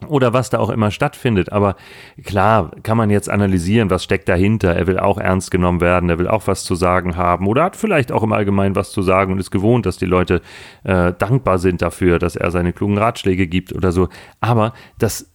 oder 0.08 0.32
was 0.32 0.50
da 0.50 0.58
auch 0.58 0.70
immer 0.70 0.90
stattfindet. 0.90 1.52
Aber 1.52 1.76
klar, 2.24 2.70
kann 2.82 2.96
man 2.96 3.10
jetzt 3.10 3.28
analysieren, 3.28 3.90
was 3.90 4.04
steckt 4.04 4.28
dahinter. 4.28 4.74
Er 4.74 4.86
will 4.86 4.98
auch 4.98 5.18
ernst 5.18 5.50
genommen 5.50 5.80
werden, 5.80 6.10
er 6.10 6.18
will 6.18 6.28
auch 6.28 6.46
was 6.46 6.64
zu 6.64 6.74
sagen 6.74 7.16
haben 7.16 7.46
oder 7.46 7.64
hat 7.64 7.76
vielleicht 7.76 8.12
auch 8.12 8.22
im 8.22 8.32
Allgemeinen 8.32 8.76
was 8.76 8.92
zu 8.92 9.02
sagen 9.02 9.32
und 9.32 9.38
ist 9.38 9.50
gewohnt, 9.50 9.86
dass 9.86 9.96
die 9.96 10.06
Leute 10.06 10.42
äh, 10.84 11.12
dankbar 11.12 11.58
sind 11.58 11.82
dafür, 11.82 12.18
dass 12.18 12.36
er 12.36 12.50
seine 12.50 12.72
klugen 12.72 12.98
Ratschläge 12.98 13.46
gibt 13.46 13.72
oder 13.72 13.92
so. 13.92 14.08
Aber 14.40 14.72
das 14.98 15.30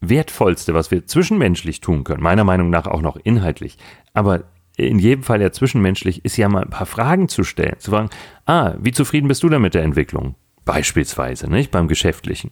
Wertvollste, 0.00 0.74
was 0.74 0.90
wir 0.90 1.06
zwischenmenschlich 1.06 1.80
tun 1.80 2.04
können, 2.04 2.22
meiner 2.22 2.44
Meinung 2.44 2.70
nach 2.70 2.86
auch 2.86 3.00
noch 3.00 3.16
inhaltlich, 3.16 3.78
aber 4.12 4.44
in 4.76 4.98
jedem 4.98 5.22
Fall 5.22 5.40
ja 5.40 5.52
zwischenmenschlich, 5.52 6.24
ist 6.24 6.36
ja 6.36 6.48
mal 6.48 6.64
ein 6.64 6.70
paar 6.70 6.86
Fragen 6.86 7.28
zu 7.28 7.44
stellen. 7.44 7.76
Zu 7.78 7.92
fragen, 7.92 8.10
ah, 8.44 8.74
wie 8.80 8.90
zufrieden 8.92 9.28
bist 9.28 9.42
du 9.42 9.48
denn 9.48 9.62
mit 9.62 9.74
der 9.74 9.84
Entwicklung? 9.84 10.34
Beispielsweise, 10.64 11.48
nicht? 11.48 11.70
Beim 11.70 11.88
Geschäftlichen. 11.88 12.50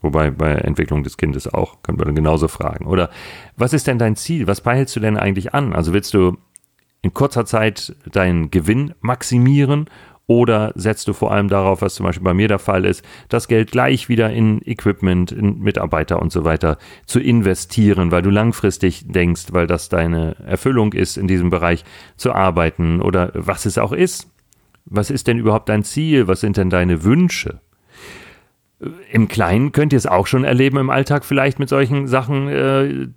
Wobei 0.00 0.30
bei 0.30 0.52
Entwicklung 0.52 1.02
des 1.02 1.16
Kindes 1.16 1.52
auch, 1.52 1.82
können 1.82 1.98
wir 1.98 2.04
dann 2.04 2.14
genauso 2.14 2.48
fragen. 2.48 2.86
Oder 2.86 3.10
was 3.56 3.72
ist 3.72 3.86
denn 3.86 3.98
dein 3.98 4.16
Ziel? 4.16 4.46
Was 4.46 4.60
peilst 4.60 4.94
du 4.94 5.00
denn 5.00 5.16
eigentlich 5.16 5.54
an? 5.54 5.72
Also 5.72 5.92
willst 5.92 6.14
du 6.14 6.36
in 7.02 7.14
kurzer 7.14 7.46
Zeit 7.46 7.96
deinen 8.12 8.50
Gewinn 8.50 8.94
maximieren 9.00 9.88
oder 10.28 10.72
setzt 10.74 11.08
du 11.08 11.14
vor 11.14 11.32
allem 11.32 11.48
darauf, 11.48 11.80
was 11.80 11.94
zum 11.94 12.04
Beispiel 12.04 12.24
bei 12.24 12.34
mir 12.34 12.48
der 12.48 12.58
Fall 12.58 12.84
ist, 12.84 13.02
das 13.28 13.48
Geld 13.48 13.70
gleich 13.70 14.10
wieder 14.10 14.30
in 14.30 14.60
Equipment, 14.64 15.32
in 15.32 15.58
Mitarbeiter 15.60 16.20
und 16.20 16.30
so 16.30 16.44
weiter 16.44 16.76
zu 17.06 17.18
investieren, 17.18 18.12
weil 18.12 18.22
du 18.22 18.30
langfristig 18.30 19.10
denkst, 19.10 19.46
weil 19.52 19.66
das 19.66 19.88
deine 19.88 20.36
Erfüllung 20.46 20.92
ist, 20.92 21.16
in 21.16 21.28
diesem 21.28 21.48
Bereich 21.48 21.82
zu 22.16 22.34
arbeiten 22.34 23.00
oder 23.00 23.32
was 23.34 23.64
es 23.64 23.78
auch 23.78 23.92
ist? 23.92 24.28
Was 24.84 25.10
ist 25.10 25.26
denn 25.28 25.38
überhaupt 25.38 25.70
dein 25.70 25.82
Ziel? 25.82 26.28
Was 26.28 26.40
sind 26.40 26.58
denn 26.58 26.70
deine 26.70 27.04
Wünsche? 27.04 27.60
Im 29.10 29.28
Kleinen 29.28 29.72
könnt 29.72 29.92
ihr 29.92 29.96
es 29.96 30.06
auch 30.06 30.26
schon 30.26 30.44
erleben 30.44 30.78
im 30.78 30.90
Alltag 30.90 31.24
vielleicht 31.24 31.58
mit 31.58 31.68
solchen 31.68 32.06
Sachen. 32.06 32.48
Äh, 32.48 33.08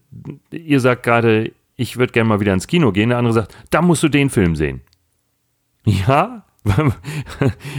ihr 0.55 0.79
sagt 0.79 1.03
gerade, 1.03 1.51
ich 1.75 1.97
würde 1.97 2.13
gerne 2.13 2.29
mal 2.29 2.39
wieder 2.39 2.53
ins 2.53 2.67
Kino 2.67 2.91
gehen. 2.91 3.09
Der 3.09 3.17
andere 3.17 3.33
sagt, 3.33 3.55
da 3.69 3.81
musst 3.81 4.03
du 4.03 4.09
den 4.09 4.29
Film 4.29 4.55
sehen. 4.55 4.81
Ja, 5.85 6.45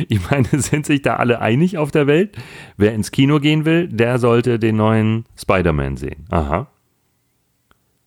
ich 0.08 0.30
meine, 0.30 0.48
sind 0.50 0.86
sich 0.86 1.02
da 1.02 1.16
alle 1.16 1.40
einig 1.40 1.78
auf 1.78 1.90
der 1.90 2.06
Welt? 2.06 2.36
Wer 2.76 2.94
ins 2.94 3.12
Kino 3.12 3.38
gehen 3.38 3.64
will, 3.64 3.88
der 3.88 4.18
sollte 4.18 4.58
den 4.58 4.76
neuen 4.76 5.24
Spider-Man 5.36 5.96
sehen. 5.96 6.26
Aha. 6.30 6.71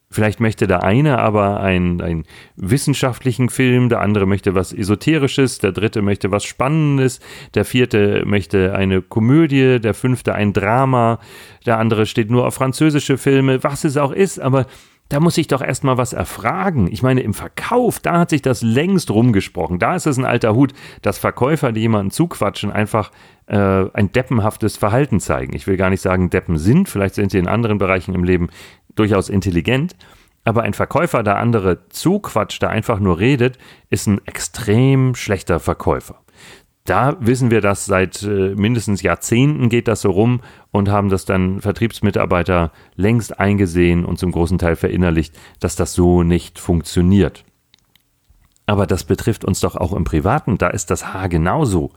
Vielleicht 0.10 0.40
möchte 0.40 0.68
der 0.68 0.84
eine 0.84 1.20
aber 1.20 1.60
einen, 1.60 2.00
einen 2.02 2.24
wissenschaftlichen 2.56 3.50
Film, 3.50 3.90
der 3.90 4.02
andere 4.02 4.26
möchte 4.26 4.56
was 4.56 4.72
Esoterisches, 4.72 5.60
der 5.60 5.72
dritte 5.72 6.02
möchte 6.02 6.32
was 6.32 6.46
Spannendes, 6.46 7.20
der 7.54 7.66
vierte 7.66 8.24
möchte 8.26 8.76
eine 8.76 9.02
Komödie, 9.02 9.80
der 9.80 9.94
fünfte 9.94 10.34
ein 10.36 10.54
Drama, 10.54 11.20
der 11.66 11.80
andere 11.80 12.06
steht 12.06 12.30
nur 12.30 12.46
auf 12.46 12.54
französische 12.54 13.18
Filme, 13.18 13.64
was 13.64 13.84
es 13.84 13.98
auch 13.98 14.12
ist, 14.12 14.40
aber 14.40 14.68
da 15.10 15.20
muss 15.20 15.38
ich 15.38 15.48
doch 15.48 15.62
erstmal 15.62 15.98
was 15.98 16.14
erfragen. 16.14 16.88
Ich 16.92 17.04
meine, 17.04 17.22
im 17.22 17.36
Verkauf, 17.36 18.00
da 18.00 18.20
hat 18.20 18.32
sich 18.32 18.42
das 18.42 18.64
längst 18.64 19.12
rumgesprochen. 19.12 19.78
Da 19.78 19.96
ist 19.96 20.08
es 20.08 20.18
ein 20.18 20.26
alter 20.26 20.56
Hut, 20.56 20.74
dass 21.04 21.20
Verkäufer, 21.20 21.72
die 21.72 21.82
jemanden 21.82 22.10
zuquatschen, 22.10 22.72
einfach 22.72 23.12
äh, 23.46 23.86
ein 23.94 24.12
deppenhaftes 24.12 24.78
Verhalten 24.78 25.20
zeigen. 25.20 25.56
Ich 25.56 25.68
will 25.68 25.78
gar 25.78 25.92
nicht 25.92 26.02
sagen, 26.02 26.32
Deppen 26.32 26.58
sind, 26.58 26.90
vielleicht 26.90 27.16
sind 27.16 27.32
sie 27.32 27.38
in 27.38 27.48
anderen 27.48 27.78
Bereichen 27.78 28.16
im 28.16 28.24
Leben 28.24 28.50
durchaus 28.96 29.30
intelligent, 29.30 29.96
aber 30.44 30.62
ein 30.64 30.74
Verkäufer, 30.74 31.24
der 31.24 31.38
andere 31.38 31.90
zuquatscht, 31.90 32.62
der 32.62 32.70
einfach 32.70 33.00
nur 33.00 33.20
redet, 33.20 33.58
ist 33.90 34.08
ein 34.08 34.22
extrem 34.26 35.16
schlechter 35.16 35.60
Verkäufer. 35.60 36.22
Da 36.86 37.18
wissen 37.20 37.50
wir 37.50 37.62
das 37.62 37.86
seit 37.86 38.22
äh, 38.22 38.54
mindestens 38.56 39.02
Jahrzehnten 39.02 39.70
geht 39.70 39.88
das 39.88 40.02
so 40.02 40.12
rum 40.12 40.42
und 40.70 40.88
haben 40.88 41.10
das 41.10 41.26
dann 41.26 41.60
Vertriebsmitarbeiter 41.60 42.72
längst 42.96 43.40
eingesehen 43.40 44.06
und 44.06 44.20
zum 44.20 44.32
großen 44.32 44.60
Teil 44.60 44.76
verinnerlicht, 44.76 45.36
dass 45.60 45.76
das 45.76 45.94
so 45.94 46.22
nicht 46.22 46.60
funktioniert. 46.60 47.44
Aber 48.68 48.86
das 48.86 49.04
betrifft 49.04 49.46
uns 49.46 49.60
doch 49.62 49.76
auch 49.76 49.94
im 49.94 50.04
Privaten, 50.04 50.60
da 50.60 50.68
ist 50.68 50.92
das 50.92 51.12
Haar 51.12 51.28
genauso. 51.28 51.92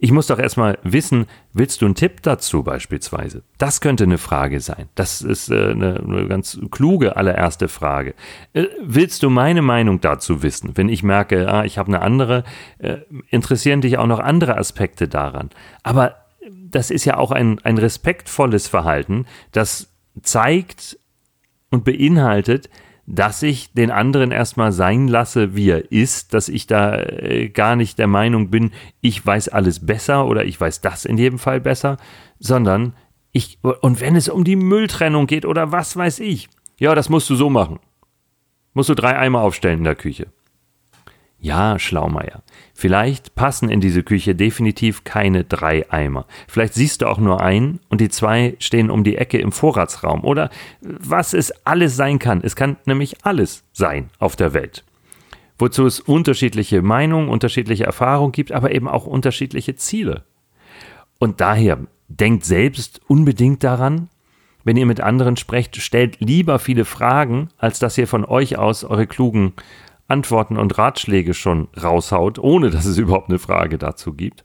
Ich 0.00 0.12
muss 0.12 0.28
doch 0.28 0.38
erstmal 0.38 0.78
wissen, 0.82 1.26
willst 1.52 1.82
du 1.82 1.86
einen 1.86 1.94
Tipp 1.94 2.22
dazu 2.22 2.62
beispielsweise? 2.62 3.42
Das 3.58 3.80
könnte 3.80 4.04
eine 4.04 4.18
Frage 4.18 4.60
sein. 4.60 4.88
Das 4.94 5.22
ist 5.22 5.50
äh, 5.50 5.70
eine, 5.70 6.00
eine, 6.00 6.28
ganz 6.28 6.58
kluge 6.70 7.16
allererste 7.16 7.68
Frage. 7.68 8.14
Äh, 8.52 8.66
willst 8.80 9.22
du 9.22 9.30
meine 9.30 9.62
Meinung 9.62 10.00
dazu 10.00 10.42
wissen? 10.42 10.72
Wenn 10.76 10.88
ich 10.88 11.02
merke, 11.02 11.48
ah, 11.48 11.64
ich 11.64 11.78
habe 11.78 11.88
eine 11.88 12.02
andere, 12.02 12.44
äh, 12.78 12.98
interessieren 13.30 13.80
dich 13.80 13.98
auch 13.98 14.06
noch 14.06 14.20
andere 14.20 14.56
Aspekte 14.56 15.08
daran. 15.08 15.50
Aber 15.82 16.16
das 16.70 16.90
ist 16.90 17.04
ja 17.04 17.16
auch 17.16 17.32
ein, 17.32 17.58
ein 17.64 17.78
respektvolles 17.78 18.68
Verhalten, 18.68 19.26
das 19.52 19.92
zeigt 20.22 20.98
und 21.70 21.84
beinhaltet, 21.84 22.70
dass 23.10 23.42
ich 23.42 23.72
den 23.72 23.90
anderen 23.90 24.32
erstmal 24.32 24.70
sein 24.70 25.08
lasse, 25.08 25.56
wie 25.56 25.70
er 25.70 25.90
ist, 25.90 26.34
dass 26.34 26.50
ich 26.50 26.66
da 26.66 26.94
äh, 26.96 27.48
gar 27.48 27.74
nicht 27.74 27.98
der 27.98 28.06
Meinung 28.06 28.50
bin, 28.50 28.70
ich 29.00 29.24
weiß 29.24 29.48
alles 29.48 29.86
besser 29.86 30.26
oder 30.26 30.44
ich 30.44 30.60
weiß 30.60 30.82
das 30.82 31.06
in 31.06 31.16
jedem 31.16 31.38
Fall 31.38 31.58
besser, 31.58 31.96
sondern 32.38 32.92
ich, 33.32 33.58
und 33.62 34.02
wenn 34.02 34.14
es 34.14 34.28
um 34.28 34.44
die 34.44 34.56
Mülltrennung 34.56 35.26
geht 35.26 35.46
oder 35.46 35.72
was 35.72 35.96
weiß 35.96 36.20
ich, 36.20 36.50
ja, 36.78 36.94
das 36.94 37.08
musst 37.08 37.30
du 37.30 37.34
so 37.34 37.48
machen. 37.48 37.80
Musst 38.74 38.90
du 38.90 38.94
drei 38.94 39.16
Eimer 39.18 39.40
aufstellen 39.40 39.78
in 39.78 39.84
der 39.84 39.94
Küche. 39.94 40.26
Ja, 41.40 41.78
Schlaumeier. 41.78 42.42
Vielleicht 42.74 43.36
passen 43.36 43.70
in 43.70 43.80
diese 43.80 44.02
Küche 44.02 44.34
definitiv 44.34 45.04
keine 45.04 45.44
drei 45.44 45.88
Eimer. 45.90 46.26
Vielleicht 46.48 46.74
siehst 46.74 47.02
du 47.02 47.06
auch 47.06 47.18
nur 47.18 47.40
einen 47.40 47.78
und 47.88 48.00
die 48.00 48.08
zwei 48.08 48.56
stehen 48.58 48.90
um 48.90 49.04
die 49.04 49.16
Ecke 49.16 49.38
im 49.38 49.52
Vorratsraum. 49.52 50.24
Oder 50.24 50.50
was 50.80 51.34
es 51.34 51.52
alles 51.64 51.94
sein 51.94 52.18
kann. 52.18 52.40
Es 52.42 52.56
kann 52.56 52.76
nämlich 52.86 53.24
alles 53.24 53.62
sein 53.72 54.10
auf 54.18 54.34
der 54.34 54.52
Welt. 54.52 54.84
Wozu 55.60 55.86
es 55.86 56.00
unterschiedliche 56.00 56.82
Meinungen, 56.82 57.28
unterschiedliche 57.28 57.84
Erfahrungen 57.84 58.32
gibt, 58.32 58.50
aber 58.50 58.72
eben 58.72 58.88
auch 58.88 59.06
unterschiedliche 59.06 59.76
Ziele. 59.76 60.24
Und 61.20 61.40
daher 61.40 61.78
denkt 62.08 62.44
selbst 62.44 63.00
unbedingt 63.06 63.62
daran, 63.62 64.08
wenn 64.64 64.76
ihr 64.76 64.86
mit 64.86 65.00
anderen 65.00 65.36
sprecht, 65.36 65.76
stellt 65.76 66.20
lieber 66.20 66.58
viele 66.58 66.84
Fragen, 66.84 67.48
als 67.58 67.78
dass 67.78 67.96
ihr 67.96 68.08
von 68.08 68.24
euch 68.24 68.58
aus 68.58 68.84
eure 68.84 69.06
klugen 69.06 69.54
Antworten 70.08 70.56
und 70.56 70.76
Ratschläge 70.78 71.34
schon 71.34 71.68
raushaut, 71.80 72.38
ohne 72.38 72.70
dass 72.70 72.86
es 72.86 72.98
überhaupt 72.98 73.28
eine 73.28 73.38
Frage 73.38 73.78
dazu 73.78 74.14
gibt. 74.14 74.44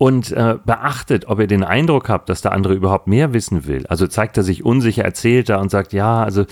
Und 0.00 0.30
äh, 0.30 0.56
beachtet, 0.64 1.26
ob 1.26 1.40
ihr 1.40 1.48
den 1.48 1.64
Eindruck 1.64 2.08
habt, 2.08 2.28
dass 2.28 2.40
der 2.40 2.52
andere 2.52 2.74
überhaupt 2.74 3.08
mehr 3.08 3.32
wissen 3.32 3.66
will. 3.66 3.84
Also 3.88 4.06
zeigt 4.06 4.36
er 4.36 4.44
sich 4.44 4.64
unsicher, 4.64 5.02
erzählt 5.02 5.48
er 5.48 5.58
und 5.58 5.72
sagt, 5.72 5.92
ja, 5.92 6.22
also 6.22 6.44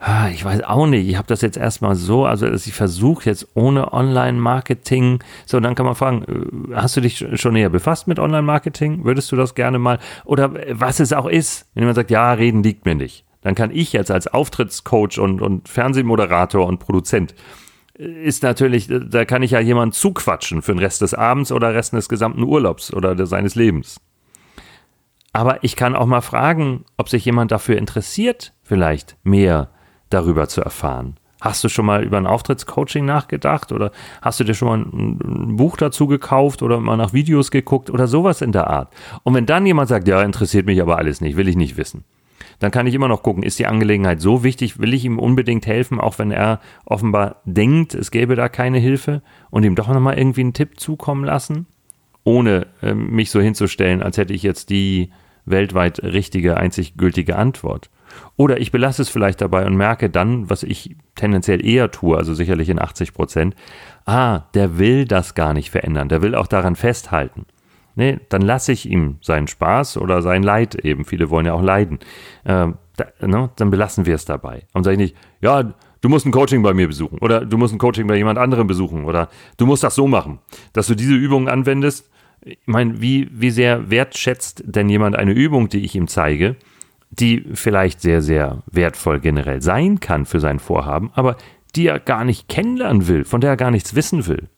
ah, 0.00 0.28
ich 0.30 0.44
weiß 0.44 0.64
auch 0.64 0.88
nicht, 0.88 1.08
ich 1.08 1.16
habe 1.16 1.28
das 1.28 1.40
jetzt 1.40 1.56
erstmal 1.56 1.94
so, 1.94 2.24
also 2.24 2.48
ich 2.48 2.72
versuche 2.72 3.26
jetzt 3.26 3.46
ohne 3.54 3.92
Online-Marketing. 3.92 5.22
So, 5.46 5.60
dann 5.60 5.76
kann 5.76 5.86
man 5.86 5.94
fragen, 5.94 6.24
äh, 6.72 6.74
hast 6.74 6.96
du 6.96 7.00
dich 7.00 7.24
schon 7.34 7.52
näher 7.52 7.70
befasst 7.70 8.08
mit 8.08 8.18
Online-Marketing? 8.18 9.04
Würdest 9.04 9.30
du 9.30 9.36
das 9.36 9.54
gerne 9.54 9.78
mal? 9.78 10.00
Oder 10.24 10.56
äh, 10.56 10.74
was 10.76 10.98
es 10.98 11.12
auch 11.12 11.26
ist, 11.26 11.66
wenn 11.74 11.82
jemand 11.82 11.96
sagt, 11.96 12.10
ja, 12.10 12.32
reden 12.32 12.64
liegt 12.64 12.84
mir 12.84 12.96
nicht 12.96 13.27
dann 13.48 13.54
kann 13.54 13.70
ich 13.70 13.94
jetzt 13.94 14.10
als 14.10 14.26
Auftrittscoach 14.26 15.18
und, 15.18 15.40
und 15.40 15.70
Fernsehmoderator 15.70 16.66
und 16.66 16.80
Produzent 16.80 17.34
ist 17.94 18.42
natürlich, 18.42 18.90
da 18.90 19.24
kann 19.24 19.42
ich 19.42 19.52
ja 19.52 19.60
jemanden 19.60 19.94
zuquatschen 19.94 20.60
für 20.60 20.72
den 20.72 20.80
Rest 20.80 21.00
des 21.00 21.14
Abends 21.14 21.50
oder 21.50 21.72
Rest 21.72 21.94
des 21.94 22.10
gesamten 22.10 22.42
Urlaubs 22.42 22.92
oder 22.92 23.24
seines 23.24 23.54
Lebens. 23.54 24.02
Aber 25.32 25.64
ich 25.64 25.76
kann 25.76 25.96
auch 25.96 26.04
mal 26.04 26.20
fragen, 26.20 26.84
ob 26.98 27.08
sich 27.08 27.24
jemand 27.24 27.50
dafür 27.50 27.78
interessiert, 27.78 28.52
vielleicht 28.62 29.16
mehr 29.22 29.70
darüber 30.10 30.46
zu 30.48 30.60
erfahren. 30.60 31.16
Hast 31.40 31.64
du 31.64 31.70
schon 31.70 31.86
mal 31.86 32.04
über 32.04 32.18
ein 32.18 32.26
Auftrittscoaching 32.26 33.06
nachgedacht 33.06 33.72
oder 33.72 33.92
hast 34.20 34.40
du 34.40 34.44
dir 34.44 34.52
schon 34.52 34.68
mal 34.68 34.78
ein, 34.78 35.20
ein, 35.22 35.56
Buch 35.56 35.78
dazu 35.78 36.06
gekauft 36.06 36.62
oder 36.62 36.80
mal 36.80 36.98
nach 36.98 37.14
Videos 37.14 37.50
geguckt 37.50 37.88
oder 37.88 38.08
sowas 38.08 38.42
in 38.42 38.52
der 38.52 38.68
Art? 38.68 38.92
Und 39.22 39.32
wenn 39.32 39.46
dann 39.46 39.64
jemand 39.64 39.88
sagt, 39.88 40.06
ja, 40.06 40.22
interessiert 40.22 40.66
mich 40.66 40.82
aber 40.82 40.98
alles 40.98 41.22
nicht, 41.22 41.38
will 41.38 41.48
ich 41.48 41.56
nicht 41.56 41.78
wissen, 41.78 42.04
dann 42.58 42.70
kann 42.70 42.86
ich 42.86 42.94
immer 42.94 43.08
noch 43.08 43.22
gucken, 43.22 43.42
ist 43.42 43.58
die 43.58 43.66
Angelegenheit 43.66 44.20
so 44.20 44.42
wichtig, 44.42 44.80
will 44.80 44.94
ich 44.94 45.04
ihm 45.04 45.18
unbedingt 45.18 45.66
helfen, 45.66 46.00
auch 46.00 46.18
wenn 46.18 46.30
er 46.30 46.60
offenbar 46.84 47.36
denkt, 47.44 47.94
es 47.94 48.10
gäbe 48.10 48.34
da 48.34 48.48
keine 48.48 48.78
Hilfe 48.78 49.22
und 49.50 49.64
ihm 49.64 49.76
doch 49.76 49.88
nochmal 49.88 50.18
irgendwie 50.18 50.40
einen 50.40 50.54
Tipp 50.54 50.80
zukommen 50.80 51.24
lassen, 51.24 51.66
ohne 52.24 52.66
äh, 52.82 52.94
mich 52.94 53.30
so 53.30 53.40
hinzustellen, 53.40 54.02
als 54.02 54.18
hätte 54.18 54.34
ich 54.34 54.42
jetzt 54.42 54.70
die 54.70 55.10
weltweit 55.44 56.02
richtige, 56.02 56.56
einzig 56.56 56.96
gültige 56.96 57.36
Antwort. 57.36 57.90
Oder 58.36 58.60
ich 58.60 58.72
belasse 58.72 59.02
es 59.02 59.08
vielleicht 59.08 59.40
dabei 59.40 59.66
und 59.66 59.76
merke 59.76 60.10
dann, 60.10 60.50
was 60.50 60.62
ich 60.62 60.96
tendenziell 61.14 61.64
eher 61.64 61.90
tue, 61.90 62.16
also 62.16 62.34
sicherlich 62.34 62.68
in 62.68 62.80
80 62.80 63.12
Prozent, 63.14 63.54
ah, 64.06 64.40
der 64.54 64.78
will 64.78 65.04
das 65.04 65.34
gar 65.34 65.52
nicht 65.54 65.70
verändern, 65.70 66.08
der 66.08 66.22
will 66.22 66.34
auch 66.34 66.46
daran 66.46 66.76
festhalten. 66.76 67.46
Nee, 67.98 68.20
dann 68.28 68.42
lasse 68.42 68.70
ich 68.70 68.88
ihm 68.88 69.16
seinen 69.22 69.48
Spaß 69.48 69.96
oder 69.96 70.22
sein 70.22 70.44
Leid 70.44 70.76
eben. 70.76 71.04
Viele 71.04 71.30
wollen 71.30 71.46
ja 71.46 71.54
auch 71.54 71.62
leiden. 71.62 71.98
Ähm, 72.46 72.76
da, 72.96 73.06
ne, 73.26 73.50
dann 73.56 73.70
belassen 73.70 74.06
wir 74.06 74.14
es 74.14 74.24
dabei. 74.24 74.62
Und 74.72 74.84
sage 74.84 74.94
ich 74.94 75.00
nicht, 75.00 75.16
ja, 75.40 75.74
du 76.00 76.08
musst 76.08 76.24
ein 76.24 76.30
Coaching 76.30 76.62
bei 76.62 76.72
mir 76.74 76.86
besuchen 76.86 77.18
oder 77.18 77.44
du 77.44 77.58
musst 77.58 77.74
ein 77.74 77.78
Coaching 77.78 78.06
bei 78.06 78.14
jemand 78.14 78.38
anderem 78.38 78.68
besuchen 78.68 79.04
oder 79.04 79.28
du 79.56 79.66
musst 79.66 79.82
das 79.82 79.96
so 79.96 80.06
machen, 80.06 80.38
dass 80.72 80.86
du 80.86 80.94
diese 80.94 81.16
Übungen 81.16 81.48
anwendest. 81.48 82.08
Ich 82.42 82.60
meine, 82.66 83.00
wie, 83.00 83.28
wie 83.32 83.50
sehr 83.50 83.90
wertschätzt 83.90 84.62
denn 84.64 84.88
jemand 84.88 85.16
eine 85.16 85.32
Übung, 85.32 85.68
die 85.68 85.84
ich 85.84 85.96
ihm 85.96 86.06
zeige, 86.06 86.54
die 87.10 87.46
vielleicht 87.54 88.00
sehr, 88.00 88.22
sehr 88.22 88.62
wertvoll 88.70 89.18
generell 89.18 89.60
sein 89.60 89.98
kann 89.98 90.24
für 90.24 90.38
sein 90.38 90.60
Vorhaben, 90.60 91.10
aber 91.14 91.36
die 91.74 91.88
er 91.88 91.98
gar 91.98 92.24
nicht 92.24 92.46
kennenlernen 92.46 93.08
will, 93.08 93.24
von 93.24 93.40
der 93.40 93.50
er 93.50 93.56
gar 93.56 93.72
nichts 93.72 93.96
wissen 93.96 94.28
will. 94.28 94.48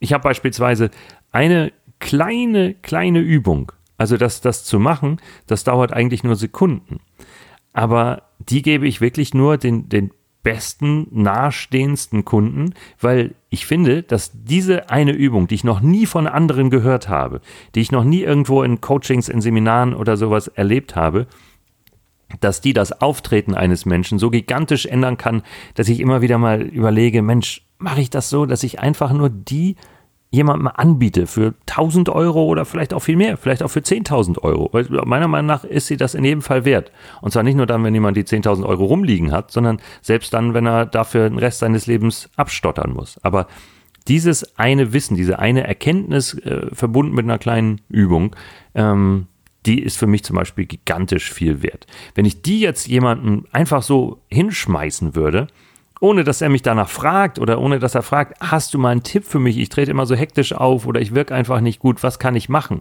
Ich 0.00 0.12
habe 0.12 0.24
beispielsweise 0.24 0.90
eine 1.30 1.72
kleine, 2.02 2.74
kleine 2.74 3.20
Übung. 3.20 3.72
Also 3.96 4.16
das, 4.16 4.40
das 4.40 4.64
zu 4.64 4.80
machen, 4.80 5.18
das 5.46 5.62
dauert 5.62 5.92
eigentlich 5.92 6.24
nur 6.24 6.34
Sekunden. 6.34 6.98
Aber 7.72 8.24
die 8.40 8.60
gebe 8.60 8.86
ich 8.88 9.00
wirklich 9.00 9.32
nur 9.32 9.56
den, 9.56 9.88
den 9.88 10.10
besten, 10.42 11.06
nahestehendsten 11.12 12.24
Kunden, 12.24 12.74
weil 13.00 13.36
ich 13.48 13.64
finde, 13.64 14.02
dass 14.02 14.32
diese 14.34 14.90
eine 14.90 15.12
Übung, 15.12 15.46
die 15.46 15.54
ich 15.54 15.62
noch 15.62 15.80
nie 15.80 16.04
von 16.04 16.26
anderen 16.26 16.68
gehört 16.68 17.08
habe, 17.08 17.40
die 17.76 17.80
ich 17.80 17.92
noch 17.92 18.02
nie 18.02 18.22
irgendwo 18.22 18.64
in 18.64 18.80
Coachings, 18.80 19.28
in 19.28 19.40
Seminaren 19.40 19.94
oder 19.94 20.16
sowas 20.16 20.48
erlebt 20.48 20.96
habe, 20.96 21.28
dass 22.40 22.60
die 22.60 22.72
das 22.72 23.00
Auftreten 23.00 23.54
eines 23.54 23.86
Menschen 23.86 24.18
so 24.18 24.30
gigantisch 24.30 24.86
ändern 24.86 25.16
kann, 25.16 25.42
dass 25.74 25.88
ich 25.88 26.00
immer 26.00 26.22
wieder 26.22 26.38
mal 26.38 26.62
überlege, 26.62 27.22
Mensch, 27.22 27.64
mache 27.78 28.00
ich 28.00 28.10
das 28.10 28.28
so, 28.28 28.44
dass 28.44 28.64
ich 28.64 28.80
einfach 28.80 29.12
nur 29.12 29.30
die 29.30 29.76
jemandem 30.32 30.66
anbiete 30.66 31.26
für 31.26 31.54
1000 31.68 32.08
Euro 32.08 32.44
oder 32.44 32.64
vielleicht 32.64 32.94
auch 32.94 33.02
viel 33.02 33.16
mehr, 33.16 33.36
vielleicht 33.36 33.62
auch 33.62 33.68
für 33.68 33.80
10.000 33.80 34.38
Euro. 34.38 34.70
Weil 34.72 34.86
meiner 35.04 35.28
Meinung 35.28 35.46
nach 35.46 35.62
ist 35.62 35.86
sie 35.86 35.98
das 35.98 36.14
in 36.14 36.24
jedem 36.24 36.40
Fall 36.40 36.64
wert. 36.64 36.90
Und 37.20 37.32
zwar 37.32 37.42
nicht 37.42 37.54
nur 37.54 37.66
dann, 37.66 37.84
wenn 37.84 37.94
jemand 37.94 38.16
die 38.16 38.24
10.000 38.24 38.64
Euro 38.64 38.86
rumliegen 38.86 39.30
hat, 39.30 39.52
sondern 39.52 39.78
selbst 40.00 40.32
dann, 40.32 40.54
wenn 40.54 40.66
er 40.66 40.86
dafür 40.86 41.28
den 41.28 41.38
Rest 41.38 41.58
seines 41.58 41.86
Lebens 41.86 42.30
abstottern 42.34 42.94
muss. 42.94 43.22
Aber 43.22 43.46
dieses 44.08 44.58
eine 44.58 44.94
Wissen, 44.94 45.16
diese 45.16 45.38
eine 45.38 45.66
Erkenntnis 45.66 46.34
äh, 46.38 46.74
verbunden 46.74 47.14
mit 47.14 47.26
einer 47.26 47.38
kleinen 47.38 47.82
Übung, 47.90 48.34
ähm, 48.74 49.26
die 49.66 49.80
ist 49.80 49.98
für 49.98 50.06
mich 50.06 50.24
zum 50.24 50.36
Beispiel 50.36 50.64
gigantisch 50.64 51.30
viel 51.30 51.62
wert. 51.62 51.86
Wenn 52.14 52.24
ich 52.24 52.40
die 52.40 52.60
jetzt 52.60 52.88
jemandem 52.88 53.44
einfach 53.52 53.82
so 53.82 54.22
hinschmeißen 54.28 55.14
würde, 55.14 55.46
ohne 56.02 56.24
dass 56.24 56.40
er 56.40 56.48
mich 56.48 56.62
danach 56.62 56.88
fragt 56.88 57.38
oder 57.38 57.60
ohne 57.60 57.78
dass 57.78 57.94
er 57.94 58.02
fragt, 58.02 58.34
hast 58.40 58.74
du 58.74 58.78
mal 58.78 58.90
einen 58.90 59.04
Tipp 59.04 59.24
für 59.24 59.38
mich? 59.38 59.56
Ich 59.56 59.68
trete 59.68 59.92
immer 59.92 60.04
so 60.04 60.16
hektisch 60.16 60.52
auf 60.52 60.84
oder 60.84 61.00
ich 61.00 61.14
wirke 61.14 61.32
einfach 61.32 61.60
nicht 61.60 61.78
gut, 61.78 62.02
was 62.02 62.18
kann 62.18 62.34
ich 62.34 62.48
machen? 62.48 62.80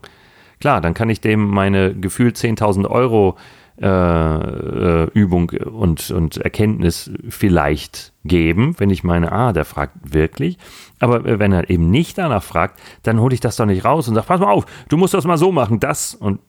Klar, 0.59 0.81
dann 0.81 0.95
kann 0.95 1.09
ich 1.09 1.21
dem 1.21 1.47
meine 1.47 1.93
gefühlt 1.93 2.35
10.000 2.35 2.89
Euro 2.89 3.37
äh, 3.79 3.87
äh, 3.87 5.07
Übung 5.13 5.51
und, 5.51 6.09
und 6.09 6.37
Erkenntnis 6.37 7.11
vielleicht 7.29 8.11
geben, 8.25 8.73
wenn 8.79 8.89
ich 8.89 9.03
meine, 9.03 9.31
ah, 9.31 9.53
der 9.53 9.65
fragt 9.65 10.13
wirklich. 10.13 10.57
Aber 10.99 11.23
wenn 11.23 11.51
er 11.51 11.69
eben 11.69 11.91
nicht 11.91 12.17
danach 12.17 12.43
fragt, 12.43 12.79
dann 13.03 13.19
hole 13.19 13.35
ich 13.35 13.39
das 13.39 13.55
doch 13.55 13.67
nicht 13.67 13.85
raus 13.85 14.07
und 14.07 14.15
sage, 14.15 14.25
pass 14.25 14.39
mal 14.39 14.51
auf, 14.51 14.65
du 14.89 14.97
musst 14.97 15.13
das 15.13 15.25
mal 15.25 15.37
so 15.37 15.51
machen, 15.51 15.79
das 15.79 16.15
und 16.15 16.39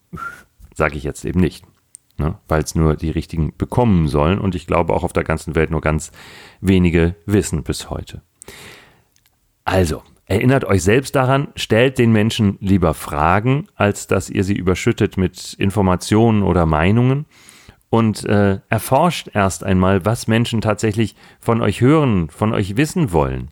sage 0.75 0.97
ich 0.97 1.05
jetzt 1.05 1.27
eben 1.27 1.41
nicht 1.41 1.67
ne? 2.23 2.39
weil 2.49 2.63
es 2.63 2.75
nur 2.75 2.97
die 2.97 3.11
richtigen 3.11 3.53
bekommen 3.57 4.09
sollen. 4.09 4.39
Und 4.39 4.55
ich 4.55 4.67
glaube 4.67 4.93
auch 4.93 5.05
auf 5.05 5.13
der 5.13 5.25
ganzen 5.25 5.55
Welt 5.55 5.71
nur 5.71 5.81
ganz 5.81 6.13
wenige 6.61 7.15
wissen 7.27 7.63
bis 7.63 7.91
heute. 7.91 8.23
Also, 9.65 10.03
erinnert 10.27 10.65
euch 10.65 10.83
selbst 10.83 11.15
daran, 11.15 11.49
stellt 11.57 11.99
den 11.99 12.13
Menschen 12.13 12.59
lieber 12.61 12.95
Fragen, 12.95 13.69
als 13.75 14.07
dass 14.07 14.31
ihr 14.31 14.45
sie 14.45 14.57
überschüttet 14.57 15.17
mit 15.17 15.55
Informationen 15.55 16.43
oder 16.43 16.67
Meinungen. 16.67 17.27
Und 17.91 18.25
äh, 18.25 18.61
erforscht 18.71 19.29
erst 19.35 19.65
einmal, 19.65 20.07
was 20.07 20.27
Menschen 20.27 20.63
tatsächlich 20.63 21.15
von 21.41 21.61
euch 21.61 21.83
hören, 21.83 22.31
von 22.31 22.55
euch 22.55 22.79
wissen 22.79 23.13
wollen. 23.13 23.51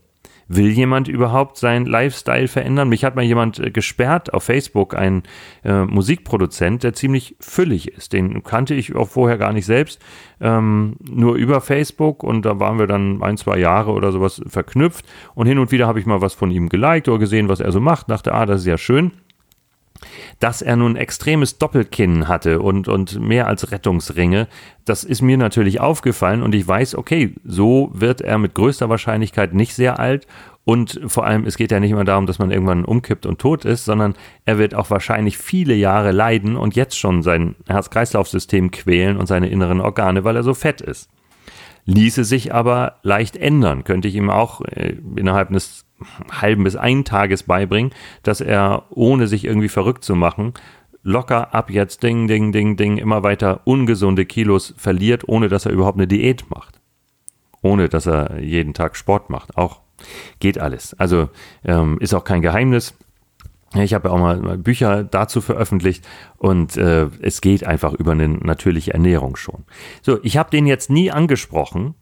Will 0.53 0.71
jemand 0.71 1.07
überhaupt 1.07 1.59
seinen 1.59 1.87
Lifestyle 1.87 2.49
verändern? 2.49 2.89
Mich 2.89 3.05
hat 3.05 3.15
mal 3.15 3.23
jemand 3.23 3.61
äh, 3.61 3.71
gesperrt 3.71 4.35
auf 4.35 4.43
Facebook, 4.43 4.97
ein 4.97 5.23
äh, 5.63 5.85
Musikproduzent, 5.85 6.83
der 6.83 6.93
ziemlich 6.93 7.37
füllig 7.39 7.87
ist. 7.87 8.13
Den 8.13 8.43
kannte 8.43 8.75
ich 8.75 8.97
auch 8.97 9.09
vorher 9.09 9.39
gar 9.39 9.53
nicht 9.53 9.65
selbst, 9.65 10.03
ähm, 10.41 10.97
nur 11.09 11.37
über 11.37 11.61
Facebook 11.61 12.25
und 12.25 12.45
da 12.45 12.59
waren 12.59 12.81
wir 12.81 12.89
dann 12.89 13.23
ein, 13.23 13.37
zwei 13.37 13.59
Jahre 13.59 13.93
oder 13.93 14.11
sowas 14.11 14.43
verknüpft 14.45 15.05
und 15.37 15.47
hin 15.47 15.61
und 15.61 15.71
wieder 15.71 15.87
habe 15.87 16.01
ich 16.01 16.07
mal 16.07 16.21
was 16.21 16.35
von 16.35 16.51
ihm 16.51 16.69
geliked 16.69 17.09
oder 17.09 17.21
gesehen, 17.21 17.49
was 17.49 17.61
er 17.61 17.71
so 17.71 17.79
macht, 17.79 18.11
dachte, 18.11 18.35
ah, 18.35 18.45
das 18.45 18.63
ist 18.63 18.67
ja 18.67 18.77
schön 18.77 19.13
dass 20.39 20.63
er 20.63 20.77
nun 20.77 20.97
extremes 20.97 21.59
Doppelkinn 21.59 22.29
hatte 22.29 22.61
und, 22.61 22.89
und 22.89 23.21
mehr 23.21 23.47
als 23.47 23.71
Rettungsringe, 23.71 24.49
das 24.85 25.05
ist 25.05 25.23
mir 25.23 25.37
natürlich 25.37 25.81
aufgefallen 25.81 26.43
und 26.43 26.55
ich 26.55 26.67
weiß, 26.67 26.95
okay, 26.95 27.35
so 27.45 27.91
wird 27.93 28.21
er 28.21 28.39
mit 28.39 28.55
größter 28.55 28.89
Wahrscheinlichkeit 28.89 29.55
nicht 29.55 29.75
sehr 29.75 29.99
alt 29.99 30.27
und 30.65 31.01
vor 31.07 31.27
allem, 31.27 31.47
es 31.47 31.57
geht 31.57 31.73
ja 31.73 31.81
nicht 31.81 31.91
immer 31.91 32.05
darum, 32.05 32.27
dass 32.27 32.39
man 32.39 32.51
irgendwann 32.51 32.85
umkippt 32.85 33.27
und 33.27 33.41
tot 33.41 33.65
ist, 33.65 33.85
sondern 33.85 34.15
er 34.45 34.59
wird 34.59 34.75
auch 34.75 34.91
wahrscheinlich 34.91 35.39
viele 35.39 35.75
Jahre 35.75 36.13
leiden 36.13 36.57
und 36.57 36.77
jetzt 36.77 36.99
schon 36.99 37.23
sein 37.23 37.57
Herz-Kreislauf-System 37.67 38.71
quälen 38.71 39.17
und 39.17 39.27
seine 39.27 39.49
inneren 39.49 39.81
Organe, 39.81 40.23
weil 40.23 40.37
er 40.37 40.43
so 40.43 40.55
fett 40.55 40.81
ist. 40.81 41.11
Ließe 41.87 42.25
sich 42.25 42.55
aber 42.55 43.01
leicht 43.03 43.37
ändern, 43.37 43.85
könnte 43.85 44.07
ich 44.07 44.15
ihm 44.15 44.31
auch 44.31 44.61
äh, 44.61 44.97
innerhalb 45.17 45.49
eines 45.49 45.87
halben 46.31 46.65
bis 46.65 46.77
einen 46.77 47.05
Tages 47.05 47.43
beibringen, 47.45 47.93
dass 48.23 48.41
er, 48.41 48.85
ohne 48.91 49.27
sich 49.27 49.45
irgendwie 49.45 49.69
verrückt 49.69 50.05
zu 50.05 50.15
machen, 50.15 50.55
locker 51.03 51.55
ab 51.55 51.71
jetzt 51.71 52.03
Ding, 52.03 52.27
Ding, 52.27 52.53
Ding, 52.53 52.77
Ding 52.77 52.99
immer 52.99 53.23
weiter 53.23 53.61
ungesunde 53.65 54.27
Kilos 54.27 54.75
verliert, 54.77 55.29
ohne 55.29 55.49
dass 55.49 55.67
er 55.67 55.73
überhaupt 55.73 55.99
eine 55.99 56.07
Diät 56.07 56.51
macht. 56.51 56.81
Ohne 57.63 57.89
dass 57.89 58.07
er 58.07 58.41
jeden 58.41 58.75
Tag 58.75 58.97
Sport 58.97 59.31
macht. 59.31 59.57
Auch 59.57 59.81
geht 60.39 60.59
alles. 60.59 60.99
Also 60.99 61.29
ähm, 61.65 61.99
ist 62.01 62.15
auch 62.15 62.25
kein 62.25 62.43
Geheimnis. 62.43 62.95
Ich 63.75 63.95
habe 63.95 64.09
ja 64.09 64.15
auch 64.15 64.19
mal 64.19 64.59
Bücher 64.59 65.05
dazu 65.05 65.41
veröffentlicht 65.41 66.07
und 66.39 66.77
äh, 66.77 67.07
es 67.23 67.41
geht 67.41 67.65
einfach 67.65 67.93
über 67.93 68.13
eine 68.13 68.27
natürliche 68.29 68.93
Ernährung 68.93 69.37
schon. 69.37 69.65
So, 70.03 70.19
ich 70.25 70.37
habe 70.37 70.51
den 70.51 70.67
jetzt 70.67 70.91
nie 70.91 71.13
angesprochen, 71.13 71.95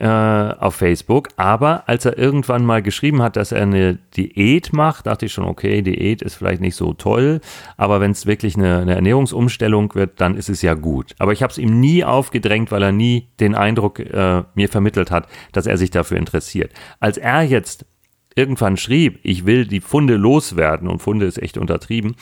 äh, 0.00 0.06
auf 0.06 0.74
Facebook. 0.74 1.28
Aber 1.36 1.88
als 1.88 2.04
er 2.04 2.18
irgendwann 2.18 2.64
mal 2.64 2.82
geschrieben 2.82 3.22
hat, 3.22 3.36
dass 3.36 3.52
er 3.52 3.62
eine 3.62 3.98
Diät 4.16 4.72
macht, 4.72 5.06
dachte 5.06 5.26
ich 5.26 5.32
schon, 5.32 5.44
okay, 5.44 5.82
Diät 5.82 6.22
ist 6.22 6.34
vielleicht 6.34 6.60
nicht 6.60 6.74
so 6.74 6.94
toll, 6.94 7.40
aber 7.76 8.00
wenn 8.00 8.10
es 8.10 8.26
wirklich 8.26 8.56
eine, 8.56 8.78
eine, 8.78 8.94
Ernährungsumstellung 8.96 9.94
wird, 9.94 10.20
dann 10.20 10.36
ist 10.36 10.48
es 10.48 10.62
ja 10.62 10.74
gut. 10.74 11.14
Aber 11.18 11.32
ich 11.32 11.42
habe 11.42 11.52
es 11.52 11.58
ihm 11.58 11.78
nie 11.78 12.04
aufgedrängt, 12.04 12.72
weil 12.72 12.82
er 12.82 12.92
nie 12.92 13.28
den 13.38 13.54
Eindruck 13.54 14.00
äh, 14.00 14.42
mir 14.54 14.68
vermittelt 14.68 15.10
hat, 15.10 15.28
dass 15.52 15.66
er 15.66 15.76
sich 15.76 15.90
dafür 15.90 16.16
interessiert. 16.16 16.72
Als 16.98 17.16
er 17.16 17.42
jetzt 17.42 17.86
irgendwann 18.34 18.76
schrieb, 18.76 19.20
ich 19.22 19.46
will 19.46 19.66
die 19.66 19.80
Funde 19.80 20.16
loswerden, 20.16 20.88
und 20.88 21.02
Funde 21.02 21.26
ist 21.26 21.40
echt 21.40 21.56
untertrieben, 21.56 22.16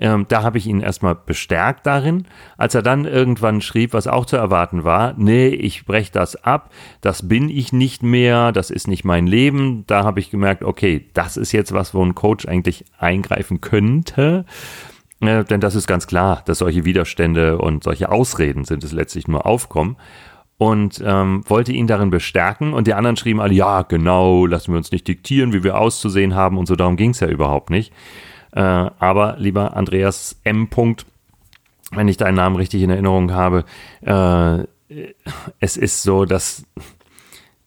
ähm, 0.00 0.24
da 0.28 0.42
habe 0.42 0.58
ich 0.58 0.66
ihn 0.66 0.80
erstmal 0.80 1.14
bestärkt 1.14 1.86
darin. 1.86 2.26
Als 2.56 2.74
er 2.74 2.82
dann 2.82 3.04
irgendwann 3.04 3.60
schrieb, 3.60 3.92
was 3.92 4.06
auch 4.06 4.24
zu 4.24 4.36
erwarten 4.36 4.82
war, 4.82 5.14
nee, 5.18 5.48
ich 5.48 5.84
breche 5.84 6.10
das 6.10 6.42
ab, 6.42 6.70
das 7.02 7.28
bin 7.28 7.50
ich 7.50 7.72
nicht 7.72 8.02
mehr, 8.02 8.50
das 8.50 8.70
ist 8.70 8.88
nicht 8.88 9.04
mein 9.04 9.26
Leben, 9.26 9.84
da 9.86 10.04
habe 10.04 10.18
ich 10.18 10.30
gemerkt, 10.30 10.64
okay, 10.64 11.06
das 11.12 11.36
ist 11.36 11.52
jetzt 11.52 11.72
was, 11.72 11.92
wo 11.92 12.02
ein 12.02 12.14
Coach 12.14 12.48
eigentlich 12.48 12.86
eingreifen 12.98 13.60
könnte. 13.60 14.46
Äh, 15.20 15.44
denn 15.44 15.60
das 15.60 15.74
ist 15.74 15.86
ganz 15.86 16.06
klar, 16.06 16.42
dass 16.46 16.58
solche 16.58 16.86
Widerstände 16.86 17.58
und 17.58 17.84
solche 17.84 18.10
Ausreden 18.10 18.64
sind 18.64 18.82
es 18.82 18.92
letztlich 18.92 19.28
nur 19.28 19.44
aufkommen 19.44 19.96
und 20.56 21.02
ähm, 21.04 21.42
wollte 21.46 21.72
ihn 21.72 21.86
darin 21.86 22.08
bestärken. 22.08 22.72
Und 22.72 22.86
die 22.86 22.94
anderen 22.94 23.18
schrieben 23.18 23.40
alle, 23.40 23.52
ja, 23.52 23.82
genau, 23.82 24.46
lassen 24.46 24.72
wir 24.72 24.78
uns 24.78 24.92
nicht 24.92 25.06
diktieren, 25.06 25.52
wie 25.52 25.62
wir 25.62 25.78
auszusehen 25.78 26.34
haben 26.34 26.56
und 26.56 26.66
so, 26.66 26.74
darum 26.74 26.96
ging 26.96 27.10
es 27.10 27.20
ja 27.20 27.28
überhaupt 27.28 27.68
nicht. 27.68 27.92
Äh, 28.52 28.60
aber 28.60 29.36
lieber 29.38 29.76
Andreas 29.76 30.40
M. 30.44 30.68
Punkt, 30.68 31.06
wenn 31.92 32.08
ich 32.08 32.16
deinen 32.16 32.36
Namen 32.36 32.56
richtig 32.56 32.82
in 32.82 32.90
Erinnerung 32.90 33.32
habe, 33.32 33.64
äh, 34.02 34.64
es 35.60 35.76
ist 35.76 36.02
so, 36.02 36.24
dass, 36.24 36.64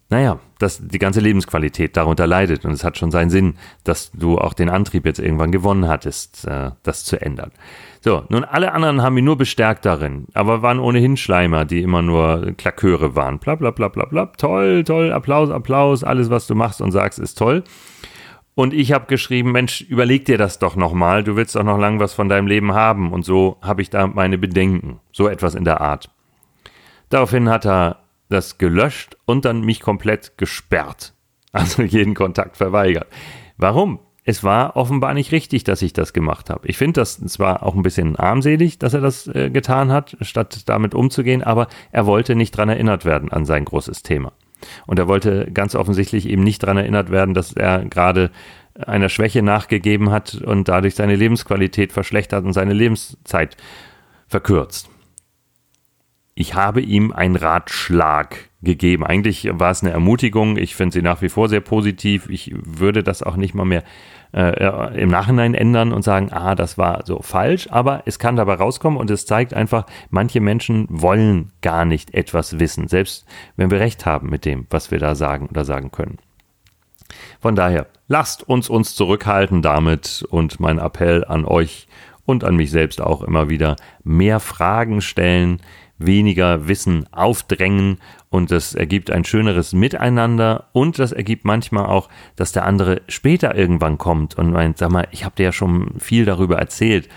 naja, 0.10 0.40
dass 0.60 0.86
die 0.86 1.00
ganze 1.00 1.20
Lebensqualität 1.20 1.96
darunter 1.98 2.28
leidet 2.28 2.66
und 2.66 2.72
es 2.72 2.84
hat 2.84 2.98
schon 2.98 3.12
seinen 3.12 3.30
Sinn, 3.30 3.56
dass 3.84 4.12
du 4.12 4.38
auch 4.38 4.54
den 4.54 4.70
Antrieb 4.70 5.06
jetzt 5.06 5.20
irgendwann 5.20 5.52
gewonnen 5.52 5.88
hattest, 5.88 6.46
äh, 6.46 6.72
das 6.84 7.06
zu 7.06 7.22
ändern. 7.22 7.52
So, 8.02 8.24
nun 8.30 8.44
alle 8.44 8.74
anderen 8.74 9.02
haben 9.02 9.18
ihn 9.18 9.26
nur 9.26 9.38
bestärkt 9.38 9.86
darin, 9.86 10.28
aber 10.34 10.62
waren 10.62 10.80
ohnehin 10.80 11.16
Schleimer, 11.16 11.64
die 11.64 11.82
immer 11.82 12.02
nur 12.02 12.54
Klaköre 12.58 13.16
waren. 13.16 13.40
Bla 13.40 13.56
bla 13.56 13.72
bla 13.72 13.88
bla 13.88 14.06
bla. 14.06 14.26
Toll, 14.38 14.84
toll, 14.84 15.14
Applaus, 15.14 15.50
Applaus, 15.50 16.04
alles 16.04 16.30
was 16.30 16.48
du 16.48 16.56
machst 16.56 16.82
und 16.82 16.92
sagst 16.92 17.20
ist 17.20 17.38
toll. 17.38 17.64
Und 18.56 18.74
ich 18.74 18.92
habe 18.92 19.08
geschrieben, 19.08 19.52
Mensch, 19.52 19.82
überleg 19.82 20.26
dir 20.26 20.38
das 20.38 20.60
doch 20.60 20.76
nochmal, 20.76 21.24
du 21.24 21.36
willst 21.36 21.56
doch 21.56 21.64
noch 21.64 21.80
lang 21.80 22.00
was 22.00 22.14
von 22.14 22.30
deinem 22.30 22.48
Leben 22.48 22.74
haben. 22.74 23.12
Und 23.12 23.26
so 23.26 23.58
habe 23.62 23.82
ich 23.82 23.90
da 23.90 24.08
meine 24.08 24.38
Bedenken. 24.38 25.00
So 25.12 25.28
etwas 25.28 25.56
in 25.56 25.66
der 25.66 25.82
Art. 25.82 26.10
Daraufhin 27.10 27.50
hat 27.50 27.66
er 27.66 28.04
das 28.30 28.58
gelöscht 28.58 29.18
und 29.26 29.46
dann 29.46 29.62
mich 29.62 29.80
komplett 29.80 30.38
gesperrt. 30.38 31.14
Also 31.56 31.84
jeden 31.84 32.16
Kontakt 32.16 32.58
verweigert. 32.58 33.06
Warum? 33.58 34.00
Es 34.24 34.44
war 34.44 34.76
offenbar 34.76 35.14
nicht 35.14 35.32
richtig, 35.32 35.64
dass 35.64 35.84
ich 35.84 35.94
das 35.94 36.12
gemacht 36.12 36.50
habe. 36.50 36.68
Ich 36.68 36.78
finde 36.78 37.02
das 37.02 37.20
zwar 37.20 37.62
auch 37.62 37.76
ein 37.76 37.84
bisschen 37.84 38.16
armselig, 38.16 38.80
dass 38.80 38.96
er 38.96 39.02
das 39.02 39.28
äh, 39.28 39.52
getan 39.52 39.92
hat, 39.92 40.18
statt 40.22 40.68
damit 40.68 40.96
umzugehen, 40.96 41.44
aber 41.44 41.68
er 41.92 42.08
wollte 42.08 42.34
nicht 42.34 42.58
dran 42.58 42.70
erinnert 42.70 43.06
werden 43.06 43.32
an 43.32 43.46
sein 43.46 43.66
großes 43.66 44.02
Thema. 44.02 44.32
Und 44.86 45.00
er 45.00 45.08
wollte 45.08 45.50
ganz 45.52 45.76
offensichtlich 45.76 46.28
eben 46.28 46.44
nicht 46.44 46.64
daran 46.64 46.78
erinnert 46.78 47.12
werden, 47.12 47.34
dass 47.34 47.54
er 47.54 47.86
gerade 47.86 48.32
einer 48.76 49.10
Schwäche 49.10 49.44
nachgegeben 49.44 50.10
hat 50.12 50.36
und 50.36 50.68
dadurch 50.68 50.96
seine 50.96 51.16
Lebensqualität 51.16 51.92
verschlechtert 51.92 52.44
und 52.46 52.54
seine 52.54 52.74
Lebenszeit 52.74 53.56
verkürzt. 54.28 54.90
Ich 56.36 56.56
habe 56.56 56.82
ihm 56.82 57.12
einen 57.12 57.36
Ratschlag 57.36 58.50
gegeben. 58.64 59.06
Eigentlich 59.06 59.50
war 59.52 59.72
es 59.72 59.84
eine 59.84 59.92
Ermutigung. 59.92 60.58
Ich 60.58 60.76
finde 60.76 60.94
sie 60.94 61.02
nach 61.02 61.22
wie 61.22 61.30
vor 61.30 61.50
sehr 61.50 61.62
positiv. 61.62 62.28
Ich 62.30 62.54
würde 62.56 63.04
das 63.04 63.22
auch 63.24 63.36
nicht 63.36 63.54
mal 63.54 63.66
mehr 63.66 63.84
äh, 64.34 65.00
im 65.00 65.10
Nachhinein 65.10 65.54
ändern 65.54 65.94
und 65.94 66.02
sagen, 66.02 66.30
ah, 66.32 66.56
das 66.56 66.78
war 66.78 67.06
so 67.06 67.22
falsch, 67.22 67.68
aber 67.70 68.04
es 68.06 68.20
kann 68.20 68.36
dabei 68.36 68.56
rauskommen 68.56 69.00
und 69.00 69.12
es 69.12 69.26
zeigt 69.26 69.54
einfach, 69.54 69.86
manche 70.10 70.40
Menschen 70.40 70.88
wollen 70.90 71.52
gar 71.62 71.86
nicht 71.86 72.14
etwas 72.14 72.60
wissen, 72.60 72.88
selbst 72.88 73.26
wenn 73.56 73.70
wir 73.70 73.80
recht 73.80 74.06
haben 74.06 74.30
mit 74.30 74.46
dem, 74.46 74.66
was 74.70 74.92
wir 74.92 75.00
da 75.00 75.16
sagen 75.16 75.48
oder 75.48 75.66
sagen 75.66 75.92
können. 75.92 76.18
Von 77.40 77.56
daher, 77.56 77.88
lasst 78.08 78.48
uns 78.48 78.70
uns 78.70 78.96
zurückhalten 78.96 79.62
damit 79.62 80.26
und 80.30 80.60
mein 80.60 80.80
Appell 80.80 81.24
an 81.26 81.46
euch 81.46 81.88
und 82.26 82.44
an 82.44 82.56
mich 82.56 82.72
selbst 82.72 83.02
auch 83.02 83.22
immer 83.22 83.50
wieder, 83.50 83.76
mehr 84.04 84.40
Fragen 84.40 85.02
stellen, 85.02 85.62
weniger 85.98 86.68
Wissen 86.68 87.06
aufdrängen 87.12 88.00
und 88.34 88.50
das 88.50 88.74
ergibt 88.74 89.12
ein 89.12 89.26
schöneres 89.26 89.74
Miteinander 89.74 90.68
und 90.72 90.98
das 90.98 91.12
ergibt 91.12 91.46
manchmal 91.46 91.86
auch, 91.86 92.10
dass 92.36 92.52
der 92.52 92.66
andere 92.66 93.04
später 93.08 93.54
irgendwann 93.54 94.00
kommt 94.00 94.40
und 94.40 94.52
meint, 94.52 94.80
sag 94.80 94.90
mal, 94.90 95.08
ich 95.12 95.24
habe 95.24 95.36
dir 95.36 95.44
ja 95.44 95.52
schon 95.52 96.00
viel 96.00 96.26
darüber 96.26 96.58
erzählt. 96.58 97.10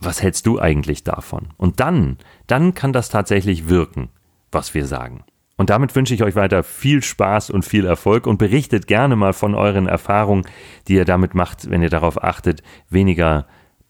Was 0.00 0.22
hältst 0.22 0.46
du 0.46 0.58
eigentlich 0.58 1.04
davon? 1.04 1.48
Und 1.58 1.80
dann, 1.80 2.16
dann 2.46 2.72
kann 2.72 2.94
das 2.94 3.10
tatsächlich 3.10 3.68
wirken, 3.68 4.08
was 4.50 4.72
wir 4.72 4.86
sagen. 4.86 5.22
Und 5.58 5.68
damit 5.68 5.94
wünsche 5.94 6.14
ich 6.14 6.22
euch 6.22 6.34
weiter 6.34 6.62
viel 6.62 7.02
Spaß 7.02 7.50
und 7.50 7.66
viel 7.66 7.84
Erfolg 7.84 8.26
und 8.26 8.38
berichtet 8.38 8.86
gerne 8.86 9.16
mal 9.16 9.34
von 9.34 9.54
euren 9.54 9.86
Erfahrungen, 9.86 10.46
die 10.86 10.94
ihr 10.94 11.04
damit 11.04 11.34
macht, 11.34 11.68
wenn 11.68 11.82
ihr 11.82 11.90
darauf 11.90 12.24
achtet, 12.24 12.62
weniger 12.88 13.46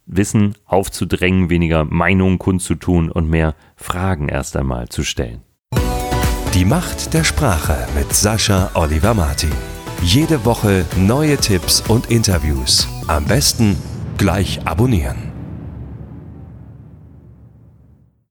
Wissen 0.06 0.56
aufzudrängen, 0.64 1.50
weniger 1.50 1.84
Meinungen 1.84 2.40
kundzutun 2.40 3.12
und 3.12 3.30
mehr 3.30 3.54
Fragen 3.76 4.28
erst 4.28 4.56
einmal 4.56 4.88
zu 4.88 5.04
stellen. 5.04 5.42
Die 6.54 6.64
Macht 6.64 7.12
der 7.12 7.24
Sprache 7.24 7.76
mit 7.94 8.14
Sascha 8.14 8.70
Oliver 8.72 9.12
Martin. 9.12 9.52
Jede 10.02 10.46
Woche 10.46 10.86
neue 10.96 11.36
Tipps 11.36 11.82
und 11.88 12.10
Interviews. 12.10 12.88
Am 13.06 13.26
besten 13.26 13.76
gleich 14.16 14.58
abonnieren. 14.64 15.27